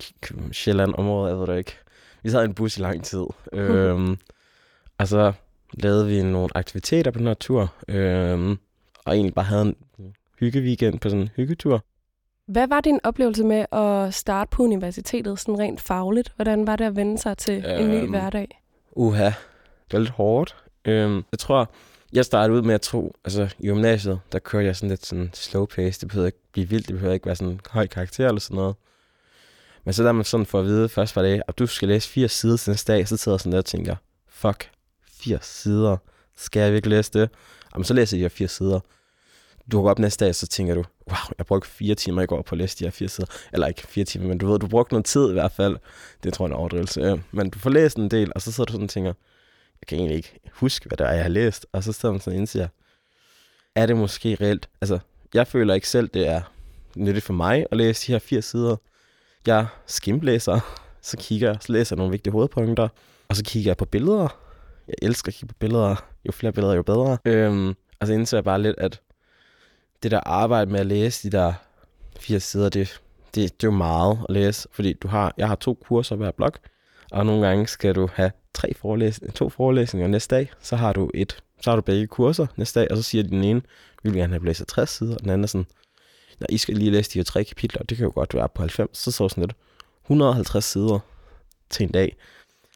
Sjælland-området, 0.52 1.32
jeg 1.32 1.40
ved 1.40 1.48
det 1.48 1.58
ikke. 1.58 1.78
Vi 2.24 2.30
sad 2.30 2.42
i 2.42 2.46
en 2.46 2.54
bus 2.54 2.78
i 2.78 2.82
lang 2.82 3.04
tid. 3.04 3.26
øhm, 3.54 4.18
og 4.98 5.08
så 5.08 5.34
lavede 5.74 6.08
vi 6.08 6.24
nogle 6.24 6.50
aktiviteter 6.56 7.12
på 7.12 7.20
den 7.20 7.28
her 7.28 7.34
tur. 7.34 7.74
Øhm, 7.88 8.58
og 9.06 9.16
egentlig 9.16 9.34
bare 9.34 9.46
havde 9.46 9.62
en 9.62 9.76
hyggeweekend 10.40 11.00
på 11.00 11.10
sådan 11.10 11.22
en 11.22 11.30
hyggetur. 11.36 11.86
Hvad 12.48 12.68
var 12.68 12.82
din 12.82 13.00
oplevelse 13.04 13.44
med 13.44 13.66
at 13.72 14.14
starte 14.14 14.50
på 14.50 14.64
universitetet 14.64 15.40
sådan 15.40 15.60
rent 15.60 15.82
fagligt? 15.82 16.32
Hvordan 16.36 16.68
var 16.68 16.76
det 16.76 16.86
at 16.86 16.96
vende 16.96 17.18
sig 17.18 17.38
til 17.38 17.54
en 17.54 17.90
ny 17.90 18.02
Øhm, 18.02 18.10
hverdag? 18.10 18.62
Uha, 18.92 19.26
det 19.26 19.94
var 19.94 20.00
lidt 20.00 20.10
hårdt. 20.10 20.56
Øhm, 20.86 21.24
jeg 21.32 21.40
tror, 21.40 21.72
jeg 22.14 22.26
startede 22.26 22.58
ud 22.58 22.62
med 22.62 22.76
at 22.76 22.82
tro, 22.82 23.16
altså 23.26 23.56
i 23.60 23.68
gymnasiet, 23.68 24.20
der 24.32 24.40
kørte 24.40 24.66
jeg 24.66 24.76
sådan 24.76 24.90
lidt 24.90 25.06
sådan 25.06 25.30
slow 25.34 25.66
pace. 25.66 26.02
Det 26.02 26.08
behøvede 26.08 26.28
ikke 26.28 26.40
blive 26.52 26.70
vildt, 26.70 26.88
det 26.88 26.94
behøvede 26.94 27.14
ikke 27.16 27.26
være 27.26 27.36
sådan 27.36 27.60
høj 27.70 27.88
karakter 27.88 28.28
eller 28.28 28.42
sådan 28.42 28.56
noget. 28.56 28.76
Men 29.84 29.94
så 29.94 30.04
der 30.04 30.12
man 30.12 30.26
sådan 30.26 30.46
for 30.46 30.60
at 30.60 30.66
vide 30.66 30.90
først 30.90 31.16
var 31.16 31.22
det, 31.22 31.42
at 31.48 31.60
du 31.60 31.68
skal 31.68 31.88
læse 31.88 32.10
80 32.10 32.32
sider 32.32 32.58
til 32.58 32.70
næste 32.70 32.94
dag, 32.94 33.08
så 33.08 33.18
sidder 33.18 33.36
jeg 33.36 33.40
sådan 33.40 33.52
der 33.52 33.58
og 33.58 33.66
tænker, 33.66 33.96
fuck, 34.30 34.70
80 35.12 35.46
sider, 35.46 35.98
skal 36.38 36.62
jeg 36.62 36.74
virkelig 36.74 36.98
læse 36.98 37.12
det? 37.14 37.30
Jamen 37.74 37.84
så 37.86 37.94
læser 37.94 38.18
jeg 38.18 38.20
de 38.20 38.24
her 38.24 38.30
80 38.30 38.52
sider. 38.52 38.80
Du 39.72 39.82
går 39.82 39.90
op 39.90 40.00
næste 40.00 40.26
dag, 40.26 40.36
så 40.36 40.48
tænker 40.48 40.74
du, 40.74 40.84
wow, 41.10 41.18
jeg 41.38 41.46
brugte 41.46 41.70
fire 41.70 41.96
timer 41.96 42.22
i 42.22 42.26
går 42.26 42.42
på 42.42 42.56
at 42.56 42.60
læse 42.60 42.80
de 42.80 42.84
her 42.84 42.92
80 42.92 43.12
sider. 43.12 43.28
Eller 43.54 43.68
ikke 43.68 43.88
fire 43.88 44.06
timer, 44.06 44.28
men 44.28 44.38
du 44.38 44.48
ved, 44.48 44.60
du 44.60 44.68
brugte 44.68 44.94
noget 44.94 45.06
tid 45.06 45.30
i 45.30 45.34
hvert 45.34 45.52
fald. 45.52 45.78
Det 46.24 46.34
tror 46.34 46.46
jeg 46.46 46.52
er 46.52 46.56
en 46.56 46.60
overdrivelse. 46.60 47.02
Ja. 47.02 47.16
Men 47.32 47.50
du 47.50 47.60
får 47.60 47.70
læst 47.70 47.98
en 47.98 48.12
del, 48.12 48.32
og 48.36 48.42
så 48.42 48.52
sidder 48.52 48.66
du 48.66 48.72
sådan 48.72 48.84
og 48.84 48.90
tænker, 48.90 49.14
jeg 49.82 49.88
kan 49.88 49.98
egentlig 49.98 50.18
ikke 50.18 50.40
huske, 50.54 50.88
hvad 50.88 50.98
det 50.98 51.08
er, 51.08 51.12
jeg 51.12 51.24
har 51.24 51.30
læst. 51.30 51.66
Og 51.72 51.84
så 51.84 51.94
sidder 51.94 52.14
man 52.14 52.22
sådan 52.22 52.38
og 52.38 52.40
indser, 52.40 52.68
er 53.76 53.86
det 53.86 53.98
måske 53.98 54.38
reelt? 54.42 54.70
Altså, 54.82 55.00
jeg 55.34 55.48
føler 55.48 55.74
ikke 55.74 55.90
selv, 55.90 56.10
det 56.14 56.28
er 56.28 56.42
nyttigt 56.98 57.26
for 57.26 57.34
mig 57.34 57.66
at 57.72 57.78
læse 57.78 58.08
de 58.08 58.12
her 58.12 58.20
80 58.20 58.46
sider. 58.46 58.76
Jeg 59.48 59.66
skimlæser, 59.86 60.60
så 61.02 61.18
kigger 61.18 61.50
jeg, 61.50 61.58
så 61.62 61.72
læser 61.72 61.96
jeg 61.96 61.98
nogle 61.98 62.12
vigtige 62.12 62.32
hovedpunkter, 62.32 62.88
og 63.30 63.36
så 63.36 63.44
kigger 63.44 63.70
jeg 63.70 63.78
på 63.78 63.86
billeder. 63.86 64.38
Jeg 64.88 64.96
elsker 65.02 65.30
at 65.30 65.34
kigge 65.34 65.48
på 65.48 65.58
billeder. 65.60 65.96
Jo 66.26 66.32
flere 66.32 66.54
billeder, 66.54 66.76
jo 66.76 66.84
bedre. 66.84 67.18
Øhm, 67.26 67.74
og 68.00 68.08
så 68.08 68.14
indser 68.14 68.38
jeg 68.38 68.44
bare 68.44 68.62
lidt, 68.62 68.76
at 68.78 69.02
det 70.04 70.12
der 70.12 70.20
arbejde 70.20 70.72
med 70.72 70.80
at 70.80 70.86
læse 70.86 71.32
de 71.32 71.38
der 71.38 71.54
80 72.20 72.44
sider, 72.44 72.70
det, 72.70 73.02
det, 73.36 73.62
det 73.62 73.68
er 73.68 73.72
jo 73.72 73.78
meget 73.78 74.20
at 74.30 74.34
læse, 74.34 74.68
fordi 74.72 74.94
du 74.94 75.08
har, 75.08 75.34
jeg 75.38 75.48
har 75.48 75.56
to 75.56 75.74
kurser 75.74 76.16
hver 76.16 76.32
blok, 76.32 76.60
og 77.12 77.26
nogle 77.26 77.48
gange 77.48 77.68
skal 77.68 77.96
du 77.96 78.10
have 78.14 78.32
tre 78.54 78.74
forelæsninger, 78.74 79.34
to 79.34 79.50
forelæsninger 79.50 80.08
næste 80.08 80.36
dag, 80.36 80.52
så 80.62 80.76
har 80.76 80.94
du 80.94 81.12
et, 81.14 81.44
så 81.62 81.70
har 81.70 81.76
du 81.76 81.82
begge 81.82 82.08
kurser 82.08 82.48
næste 82.56 82.80
dag, 82.80 82.92
og 82.92 82.98
så 82.98 83.04
siger 83.04 83.24
den 83.24 83.44
ene, 83.44 83.62
vi 84.04 84.10
vil 84.10 84.20
gerne 84.20 84.34
have 84.34 84.46
læst 84.46 84.68
60 84.68 84.90
sider, 84.90 85.14
og 85.14 85.22
den 85.22 85.30
anden 85.30 85.44
er 85.44 85.48
sådan, 85.48 85.66
når 86.40 86.48
I 86.50 86.58
skal 86.58 86.76
lige 86.76 86.92
læse 86.92 87.12
de 87.12 87.20
her 87.20 87.24
tre 87.24 87.44
kapitler, 87.44 87.84
det 87.84 87.98
kan 87.98 88.06
jo 88.06 88.12
godt 88.16 88.34
være 88.34 88.50
på 88.50 88.62
90, 88.62 88.98
så 88.98 89.12
så 89.12 89.30
sådan 89.30 89.44
lidt 89.44 89.56
150 90.04 90.66
sider 90.66 91.00
til 91.70 91.84
en 91.84 91.92
dag. 91.92 92.16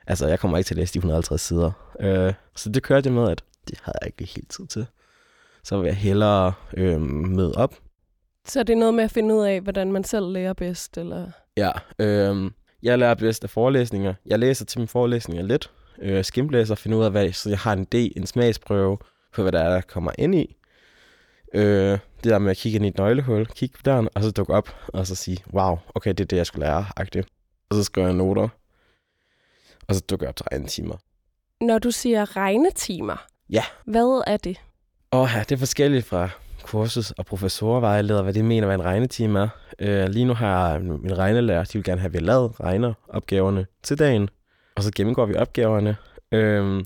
Altså, 0.08 0.28
jeg 0.28 0.40
kommer 0.40 0.58
ikke 0.58 0.68
til 0.68 0.74
at 0.74 0.78
læse 0.78 0.94
de 0.94 0.98
150 0.98 1.42
sider. 1.42 1.72
Øh, 2.00 2.34
så 2.56 2.70
det 2.70 2.84
kørte 2.84 3.08
jeg 3.08 3.14
med, 3.14 3.32
at 3.32 3.44
det 3.68 3.80
havde 3.84 3.98
jeg 4.02 4.08
ikke 4.08 4.34
helt 4.34 4.50
tid 4.50 4.68
til. 4.68 4.86
Så 5.68 5.78
vil 5.78 5.86
jeg 5.86 5.96
hellere 5.96 6.54
øh, 6.78 7.02
møde 7.02 7.54
op. 7.56 7.76
Så 8.46 8.64
det 8.64 8.74
er 8.74 8.78
noget 8.78 8.94
med 8.94 9.04
at 9.04 9.12
finde 9.12 9.36
ud 9.36 9.44
af, 9.44 9.62
hvordan 9.62 9.92
man 9.92 10.04
selv 10.04 10.26
lærer 10.26 10.54
bedst, 10.54 10.98
eller... 10.98 11.32
Ja, 11.58 11.72
øh, 12.00 12.52
jeg 12.84 13.00
lærer 13.00 13.16
bedst 13.16 13.44
af 13.44 13.50
forelæsninger. 13.50 14.14
Jeg 14.26 14.40
læser 14.40 14.66
til 14.66 14.80
mine 14.80 14.88
forelæsninger 14.88 15.44
lidt. 15.44 15.72
Øh, 16.02 16.24
skimlæser, 16.26 16.76
finder 16.76 16.98
ud 16.98 17.04
af, 17.04 17.12
hvad, 17.12 17.32
så 17.32 17.50
jeg 17.50 17.60
har 17.60 17.74
en 17.74 17.88
idé, 17.96 17.98
en 18.16 18.28
smagsprøve 18.28 18.98
på, 19.34 19.42
hvad 19.42 19.52
der 19.52 19.60
er, 19.60 19.70
der 19.70 19.82
kommer 19.82 20.12
ind 20.18 20.36
i. 20.36 20.56
Øh, 21.54 21.64
det 21.92 22.24
der 22.24 22.40
med 22.40 22.52
at 22.52 22.58
kigge 22.58 22.76
ind 22.76 22.86
i 22.86 22.90
et 22.90 22.98
nøglehul, 22.98 23.46
kigge 23.46 23.76
på 23.78 23.82
døren, 23.86 24.10
og 24.16 24.24
så 24.24 24.32
dukke 24.32 24.54
op, 24.54 24.76
og 24.88 25.08
så 25.08 25.16
sige, 25.16 25.38
wow, 25.54 25.78
okay, 25.96 26.10
det 26.10 26.20
er 26.20 26.26
det, 26.26 26.38
jeg 26.38 26.46
skulle 26.46 26.66
lære, 26.66 26.86
agtigt. 26.96 27.28
Og 27.70 27.76
så 27.76 27.84
skriver 27.84 28.08
jeg 28.08 28.16
noter, 28.16 28.48
og 29.88 29.96
så 29.96 30.02
dukker 30.10 30.26
jeg 30.26 30.30
op 30.30 30.36
til 30.36 30.46
regnetimer. 30.52 30.96
Når 31.62 31.80
du 31.80 31.92
siger 31.92 32.36
regnetimer, 32.36 33.26
Ja. 33.50 33.64
hvad 33.86 34.24
er 34.28 34.38
det? 34.38 34.58
Og 35.12 35.30
ja, 35.36 35.40
det 35.40 35.52
er 35.52 35.58
forskelligt 35.58 36.06
fra 36.06 36.30
kursus 36.64 37.12
og 37.12 37.26
professorvejleder, 37.26 38.24
hvad 38.24 38.34
det 38.34 38.46
mener, 38.46 38.68
hvad 38.68 38.76
en 38.76 38.86
regnetime 38.86 39.40
er. 39.40 39.48
Øh, 39.80 40.10
lige 40.10 40.26
nu 40.26 40.34
har 40.34 40.80
min 40.80 41.18
regnelærer, 41.18 41.64
de 41.64 41.74
vil 41.74 41.84
gerne 41.84 42.02
have, 42.02 42.08
at 42.08 42.14
vi 42.14 42.18
har 42.18 42.26
lavet 42.26 42.60
regneopgaverne 42.60 43.66
til 43.84 44.00
dagen, 44.00 44.30
og 44.76 44.84
så 44.84 44.92
gennemgår 44.96 45.26
vi 45.26 45.36
opgaverne. 45.36 45.96
Øh, 46.32 46.84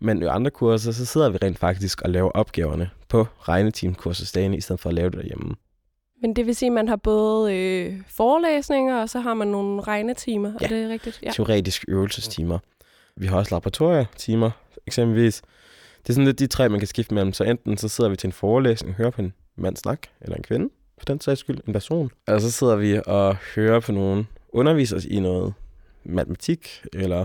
men 0.00 0.22
i 0.22 0.26
andre 0.26 0.50
kurser, 0.50 0.92
så 0.92 1.06
sidder 1.06 1.30
vi 1.30 1.38
rent 1.42 1.58
faktisk 1.58 2.02
og 2.02 2.10
laver 2.10 2.30
opgaverne 2.30 2.90
på 3.08 3.26
regneteamkursusdagen, 3.40 4.54
i 4.54 4.60
stedet 4.60 4.80
for 4.80 4.88
at 4.88 4.94
lave 4.94 5.10
det 5.10 5.18
derhjemme. 5.18 5.54
Men 6.22 6.36
det 6.36 6.46
vil 6.46 6.56
sige, 6.56 6.66
at 6.66 6.72
man 6.72 6.88
har 6.88 6.96
både 6.96 7.54
øh, 7.56 8.00
forelæsninger, 8.08 9.00
og 9.00 9.08
så 9.08 9.20
har 9.20 9.34
man 9.34 9.48
nogle 9.48 9.82
regnetimer. 9.82 10.52
Ja. 10.60 10.64
Er 10.64 10.68
det 10.68 10.90
rigtigt? 10.90 11.20
Ja. 11.22 11.30
Teoretiske 11.30 11.86
øvelsestimer. 11.88 12.58
Vi 13.16 13.26
har 13.26 13.36
også 13.36 13.54
laboratorietimer, 13.54 14.50
eksempelvis. 14.86 15.42
Det 16.02 16.08
er 16.08 16.12
sådan 16.12 16.24
lidt 16.24 16.38
de 16.38 16.46
tre, 16.46 16.68
man 16.68 16.78
kan 16.78 16.88
skifte 16.88 17.14
mellem. 17.14 17.32
Så 17.32 17.44
enten 17.44 17.76
så 17.76 17.88
sidder 17.88 18.10
vi 18.10 18.16
til 18.16 18.28
en 18.28 18.32
forelæsning 18.32 18.94
og 18.94 18.96
hører 18.96 19.10
på 19.10 19.22
en 19.22 19.32
mand 19.56 19.76
snak, 19.76 19.98
eller 20.20 20.36
en 20.36 20.42
kvinde, 20.42 20.68
for 20.98 21.04
den 21.04 21.20
sags 21.20 21.40
skyld, 21.40 21.58
en 21.66 21.72
person. 21.72 22.10
Og 22.26 22.40
så 22.40 22.50
sidder 22.50 22.76
vi 22.76 23.00
og 23.06 23.36
hører 23.54 23.80
på 23.80 23.92
nogen 23.92 24.26
underviser 24.52 24.96
os 24.96 25.04
i 25.04 25.20
noget 25.20 25.54
matematik, 26.04 26.84
eller 26.92 27.24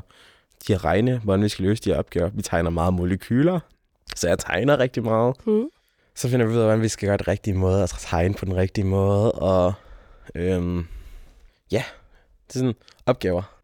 de 0.67 0.73
her 0.73 0.85
regne, 0.85 1.21
hvordan 1.23 1.43
vi 1.43 1.49
skal 1.49 1.65
løse 1.65 1.83
de 1.83 1.89
her 1.89 1.97
opgaver. 1.97 2.29
Vi 2.33 2.41
tegner 2.41 2.69
meget 2.69 2.93
molekyler, 2.93 3.59
så 4.15 4.27
jeg 4.27 4.39
tegner 4.39 4.79
rigtig 4.79 5.03
meget. 5.03 5.35
Hmm. 5.45 5.69
Så 6.15 6.29
finder 6.29 6.45
vi 6.45 6.53
ud 6.53 6.57
af, 6.57 6.63
hvordan 6.63 6.81
vi 6.81 6.87
skal 6.87 7.07
gøre 7.07 7.17
det 7.17 7.27
rigtige 7.27 7.53
måde, 7.53 7.81
altså 7.81 7.95
tegne 7.99 8.33
på 8.33 8.45
den 8.45 8.55
rigtige 8.55 8.85
måde, 8.85 9.31
og 9.31 9.73
øhm, 10.35 10.87
ja, 11.71 11.83
det 12.47 12.55
er 12.55 12.59
sådan 12.59 12.75
opgaver. 13.05 13.54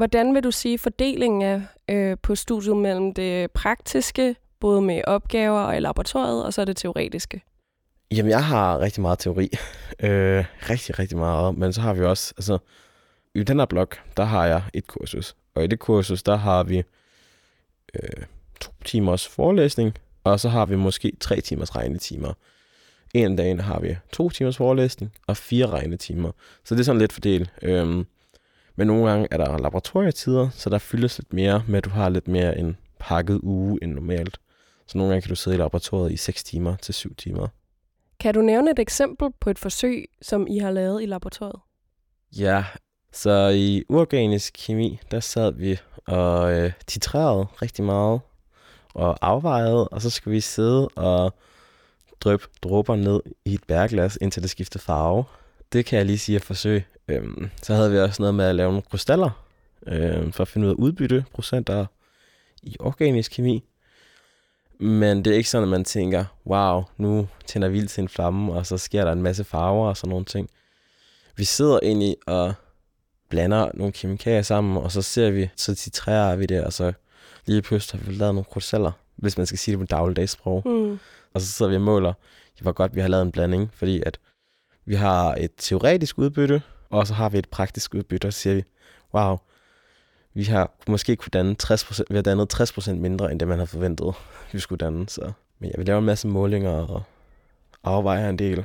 Hvordan 0.00 0.34
vil 0.34 0.44
du 0.44 0.50
sige 0.50 0.78
fordelingen 0.78 1.42
er 1.42 1.60
øh, 1.90 2.16
på 2.22 2.34
studiet 2.34 2.76
mellem 2.76 3.14
det 3.14 3.50
praktiske, 3.50 4.36
både 4.60 4.82
med 4.82 5.02
opgaver 5.06 5.60
og 5.60 5.76
i 5.76 5.80
laboratoriet, 5.80 6.44
og 6.44 6.54
så 6.54 6.64
det 6.64 6.76
teoretiske? 6.76 7.42
Jamen, 8.10 8.30
jeg 8.30 8.44
har 8.44 8.80
rigtig 8.80 9.02
meget 9.02 9.18
teori. 9.18 9.50
Øh, 10.02 10.44
rigtig, 10.70 10.98
rigtig 10.98 11.18
meget. 11.18 11.58
Men 11.58 11.72
så 11.72 11.80
har 11.80 11.94
vi 11.94 12.04
også, 12.04 12.34
altså, 12.36 12.58
i 13.34 13.42
den 13.42 13.58
her 13.58 13.66
blok, 13.66 14.00
der 14.16 14.24
har 14.24 14.46
jeg 14.46 14.62
et 14.74 14.86
kursus. 14.86 15.36
Og 15.54 15.64
i 15.64 15.66
det 15.66 15.78
kursus, 15.78 16.22
der 16.22 16.36
har 16.36 16.62
vi 16.62 16.82
øh, 17.94 18.24
to 18.60 18.72
timers 18.84 19.28
forelæsning, 19.28 19.94
og 20.24 20.40
så 20.40 20.48
har 20.48 20.66
vi 20.66 20.76
måske 20.76 21.12
tre 21.20 21.40
timers 21.40 21.76
regnetimer. 21.76 22.32
En 23.14 23.36
dag 23.36 23.64
har 23.64 23.80
vi 23.80 23.96
to 24.12 24.30
timers 24.30 24.56
forelæsning 24.56 25.12
og 25.26 25.36
fire 25.36 25.66
regnetimer. 25.66 26.32
Så 26.64 26.74
det 26.74 26.80
er 26.80 26.84
sådan 26.84 27.00
lidt 27.00 27.12
fordelt. 27.12 27.50
Øhm, 27.62 28.06
men 28.76 28.86
nogle 28.86 29.10
gange 29.10 29.28
er 29.30 29.36
der 29.36 29.58
laboratorietider, 29.58 30.48
så 30.50 30.70
der 30.70 30.78
fyldes 30.78 31.18
lidt 31.18 31.32
mere 31.32 31.62
med, 31.68 31.78
at 31.78 31.84
du 31.84 31.90
har 31.90 32.08
lidt 32.08 32.28
mere 32.28 32.58
en 32.58 32.76
pakket 32.98 33.40
uge 33.42 33.78
end 33.82 33.92
normalt. 33.92 34.40
Så 34.86 34.98
nogle 34.98 35.12
gange 35.12 35.22
kan 35.22 35.28
du 35.28 35.36
sidde 35.36 35.56
i 35.56 35.60
laboratoriet 35.60 36.12
i 36.12 36.16
6 36.16 36.44
timer 36.44 36.76
til 36.76 36.94
7 36.94 37.14
timer. 37.14 37.48
Kan 38.20 38.34
du 38.34 38.40
nævne 38.40 38.70
et 38.70 38.78
eksempel 38.78 39.28
på 39.40 39.50
et 39.50 39.58
forsøg, 39.58 40.04
som 40.22 40.46
I 40.46 40.58
har 40.58 40.70
lavet 40.70 41.02
i 41.02 41.06
laboratoriet? 41.06 41.60
Ja, 42.36 42.64
så 43.12 43.48
i 43.48 43.84
uorganisk 43.88 44.54
kemi, 44.66 45.00
der 45.10 45.20
sad 45.20 45.52
vi 45.52 45.78
og 46.06 46.52
øh, 46.52 46.72
titrerede 46.86 47.46
rigtig 47.62 47.84
meget 47.84 48.20
og 48.94 49.18
afvejede, 49.22 49.88
og 49.88 50.02
så 50.02 50.10
skulle 50.10 50.34
vi 50.34 50.40
sidde 50.40 50.88
og 50.88 51.34
dryppe 52.20 52.46
dråber 52.62 52.96
ned 52.96 53.20
i 53.44 53.54
et 53.54 53.64
bærglas, 53.64 54.18
indtil 54.20 54.42
det 54.42 54.50
skiftede 54.50 54.84
farve. 54.84 55.24
Det 55.72 55.86
kan 55.86 55.96
jeg 55.96 56.06
lige 56.06 56.18
sige 56.18 56.36
at 56.36 56.44
forsøge. 56.44 56.86
Øhm, 57.10 57.50
så 57.62 57.74
havde 57.74 57.90
vi 57.90 57.98
også 57.98 58.22
noget 58.22 58.34
med 58.34 58.44
at 58.44 58.54
lave 58.54 58.70
nogle 58.70 58.82
krystaller, 58.90 59.30
øhm, 59.86 60.32
for 60.32 60.42
at 60.42 60.48
finde 60.48 60.66
ud 60.66 60.72
af 60.72 60.76
udbytteprocenter 60.76 61.86
i 62.62 62.76
organisk 62.80 63.32
kemi. 63.32 63.64
Men 64.78 65.24
det 65.24 65.32
er 65.32 65.36
ikke 65.36 65.50
sådan, 65.50 65.62
at 65.62 65.70
man 65.70 65.84
tænker, 65.84 66.24
wow, 66.46 66.84
nu 66.96 67.28
tænder 67.46 67.68
vi 67.68 67.86
til 67.86 68.02
en 68.02 68.08
flamme, 68.08 68.52
og 68.52 68.66
så 68.66 68.78
sker 68.78 69.04
der 69.04 69.12
en 69.12 69.22
masse 69.22 69.44
farver 69.44 69.88
og 69.88 69.96
sådan 69.96 70.10
nogle 70.10 70.24
ting. 70.24 70.50
Vi 71.36 71.44
sidder 71.44 71.78
egentlig 71.82 72.16
og 72.26 72.54
blander 73.28 73.70
nogle 73.74 73.92
kemikalier 73.92 74.42
sammen, 74.42 74.76
og 74.76 74.92
så 74.92 75.02
ser 75.02 75.30
vi, 75.30 75.48
så 75.56 75.74
titrerer 75.74 76.36
vi 76.36 76.46
det, 76.46 76.64
og 76.64 76.72
så 76.72 76.92
lige 77.46 77.62
pludselig 77.62 78.02
har 78.02 78.10
vi 78.10 78.16
lavet 78.16 78.34
nogle 78.34 78.44
krystaller, 78.44 78.92
hvis 79.16 79.36
man 79.36 79.46
skal 79.46 79.58
sige 79.58 79.72
det 79.72 79.78
på 79.80 79.86
dagligdags 79.96 80.32
sprog. 80.32 80.62
Mm. 80.64 80.98
Og 81.34 81.40
så 81.40 81.46
sidder 81.46 81.70
vi 81.70 81.76
og 81.76 81.82
måler, 81.82 82.12
hvor 82.60 82.72
godt 82.72 82.94
vi 82.94 83.00
har 83.00 83.08
lavet 83.08 83.22
en 83.22 83.32
blanding, 83.32 83.70
fordi 83.74 84.02
at 84.06 84.18
vi 84.84 84.94
har 84.94 85.34
et 85.34 85.50
teoretisk 85.56 86.18
udbytte, 86.18 86.62
og 86.90 87.06
så 87.06 87.14
har 87.14 87.28
vi 87.28 87.38
et 87.38 87.48
praktisk 87.48 87.94
udbytte, 87.94 88.26
og 88.26 88.32
så 88.32 88.38
siger 88.38 88.54
vi, 88.54 88.64
wow, 89.14 89.36
vi 90.34 90.44
har 90.44 90.72
måske 90.88 91.16
kunne 91.16 91.30
danne 91.30 91.56
60%, 91.62 92.02
vi 92.10 92.14
har 92.14 92.22
dannet 92.22 92.60
60% 92.60 92.92
mindre, 92.92 93.32
end 93.32 93.40
det 93.40 93.48
man 93.48 93.58
havde 93.58 93.66
forventet, 93.66 94.14
vi 94.52 94.58
skulle 94.58 94.78
danne. 94.78 95.08
Så. 95.08 95.32
Men 95.58 95.70
ja, 95.70 95.74
vi 95.78 95.84
laver 95.84 95.98
en 95.98 96.06
masse 96.06 96.28
målinger 96.28 96.70
og 96.70 97.02
afvejer 97.84 98.28
en 98.28 98.38
del. 98.38 98.64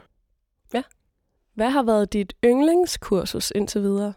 Hvad 1.55 1.69
har 1.69 1.83
været 1.83 2.13
dit 2.13 2.33
yndlingskursus 2.45 3.51
indtil 3.55 3.81
videre? 3.81 4.13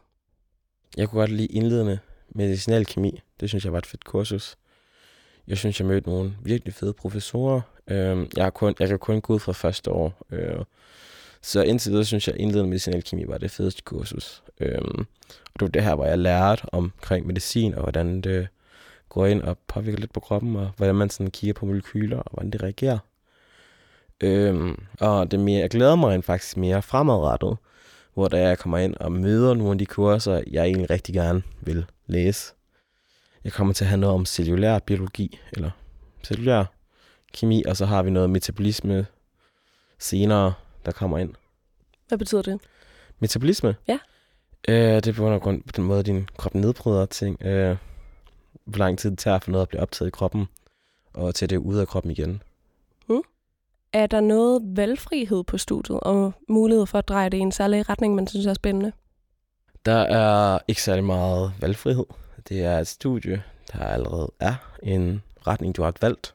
Jeg 0.96 1.08
kunne 1.08 1.20
godt 1.20 1.30
lide 1.30 1.46
indledende 1.46 1.98
medicinalkemi. 2.28 3.20
Det 3.40 3.48
synes 3.48 3.64
jeg 3.64 3.72
var 3.72 3.78
et 3.78 3.86
fedt 3.86 4.04
kursus. 4.04 4.56
Jeg 5.46 5.58
synes, 5.58 5.80
jeg 5.80 5.88
mødte 5.88 6.08
nogle 6.08 6.36
virkelig 6.42 6.74
fede 6.74 6.92
professorer. 6.92 7.60
Øhm, 7.86 8.28
jeg, 8.36 8.44
har 8.44 8.50
kun, 8.50 8.74
jeg 8.80 8.88
kan 8.88 8.98
kun 8.98 9.20
gå 9.20 9.34
ud 9.34 9.38
fra 9.38 9.52
første 9.52 9.90
år. 9.90 10.12
Så 11.42 11.62
indtil 11.62 11.90
videre 11.90 12.04
synes 12.04 12.26
jeg, 12.28 12.34
at 12.34 12.40
indledende 12.40 12.68
medicinalkemi 12.68 13.24
var 13.28 13.38
det 13.38 13.50
fedeste 13.50 13.82
kursus. 13.82 14.42
Øhm, 14.60 15.06
og 15.28 15.60
det 15.60 15.62
var 15.62 15.68
det 15.68 15.82
her, 15.82 15.94
hvor 15.94 16.06
jeg 16.06 16.18
lærte 16.18 16.62
omkring 16.72 17.26
medicin, 17.26 17.74
og 17.74 17.82
hvordan 17.82 18.20
det 18.20 18.48
går 19.08 19.26
ind 19.26 19.42
og 19.42 19.58
påvirker 19.58 19.98
lidt 19.98 20.12
på 20.12 20.20
kroppen, 20.20 20.56
og 20.56 20.70
hvordan 20.76 20.94
man 20.94 21.10
sådan 21.10 21.30
kigger 21.30 21.54
på 21.54 21.66
molekyler, 21.66 22.18
og 22.18 22.30
hvordan 22.32 22.50
det 22.50 22.62
reagerer. 22.62 22.98
Øhm, 24.20 24.82
og 25.00 25.30
det 25.30 25.40
mere, 25.40 25.60
jeg 25.60 25.70
glæder 25.70 25.96
mig 25.96 26.14
end 26.14 26.22
faktisk 26.22 26.56
mere 26.56 26.82
fremadrettet, 26.82 27.56
hvor 28.14 28.28
da 28.28 28.48
jeg 28.48 28.58
kommer 28.58 28.78
ind 28.78 28.94
og 28.94 29.12
møder 29.12 29.54
nogle 29.54 29.72
af 29.72 29.78
de 29.78 29.86
kurser, 29.86 30.42
jeg 30.50 30.64
egentlig 30.64 30.90
rigtig 30.90 31.14
gerne 31.14 31.42
vil 31.60 31.84
læse. 32.06 32.52
Jeg 33.44 33.52
kommer 33.52 33.74
til 33.74 33.84
at 33.84 33.88
have 33.88 34.00
noget 34.00 34.14
om 34.14 34.26
cellulær 34.26 34.78
biologi, 34.78 35.38
eller 35.52 35.70
cellulær 36.24 36.64
kemi, 37.32 37.64
og 37.64 37.76
så 37.76 37.86
har 37.86 38.02
vi 38.02 38.10
noget 38.10 38.30
metabolisme 38.30 39.06
senere, 39.98 40.52
der 40.88 40.92
kommer 40.92 41.18
ind. 41.18 41.34
Hvad 42.08 42.18
betyder 42.18 42.42
det? 42.42 42.60
Metabolisme? 43.18 43.76
Ja. 43.88 43.98
Øh, 44.68 44.94
det 44.94 45.06
er 45.06 45.12
på 45.12 45.38
grund 45.38 45.62
af 45.66 45.72
den 45.72 45.84
måde, 45.84 46.02
din 46.02 46.28
krop 46.36 46.54
nedbryder 46.54 47.06
ting. 47.06 47.42
Øh, 47.42 47.76
hvor 48.64 48.78
lang 48.78 48.98
tid 48.98 49.10
det 49.10 49.18
tager 49.18 49.38
for 49.38 49.50
noget 49.50 49.62
at 49.62 49.68
blive 49.68 49.82
optaget 49.82 50.08
i 50.08 50.10
kroppen, 50.10 50.46
og 51.14 51.34
til 51.34 51.50
det 51.50 51.56
er 51.56 51.60
ude 51.60 51.80
af 51.80 51.88
kroppen 51.88 52.12
igen. 52.12 52.42
Er 53.92 54.06
der 54.06 54.20
noget 54.20 54.62
valgfrihed 54.64 55.44
på 55.44 55.58
studiet, 55.58 56.00
og 56.00 56.32
mulighed 56.48 56.86
for 56.86 56.98
at 56.98 57.08
dreje 57.08 57.28
det 57.28 57.36
i 57.36 57.40
en 57.40 57.52
særlig 57.52 57.88
retning, 57.88 58.14
man 58.14 58.26
synes 58.26 58.46
er 58.46 58.54
spændende? 58.54 58.92
Der 59.84 59.98
er 59.98 60.58
ikke 60.68 60.82
særlig 60.82 61.04
meget 61.04 61.52
valgfrihed. 61.60 62.04
Det 62.48 62.64
er 62.64 62.78
et 62.78 62.86
studie, 62.86 63.42
der 63.72 63.84
allerede 63.84 64.32
er 64.40 64.54
en 64.82 65.22
retning, 65.46 65.76
du 65.76 65.82
har 65.82 65.94
valgt. 66.00 66.34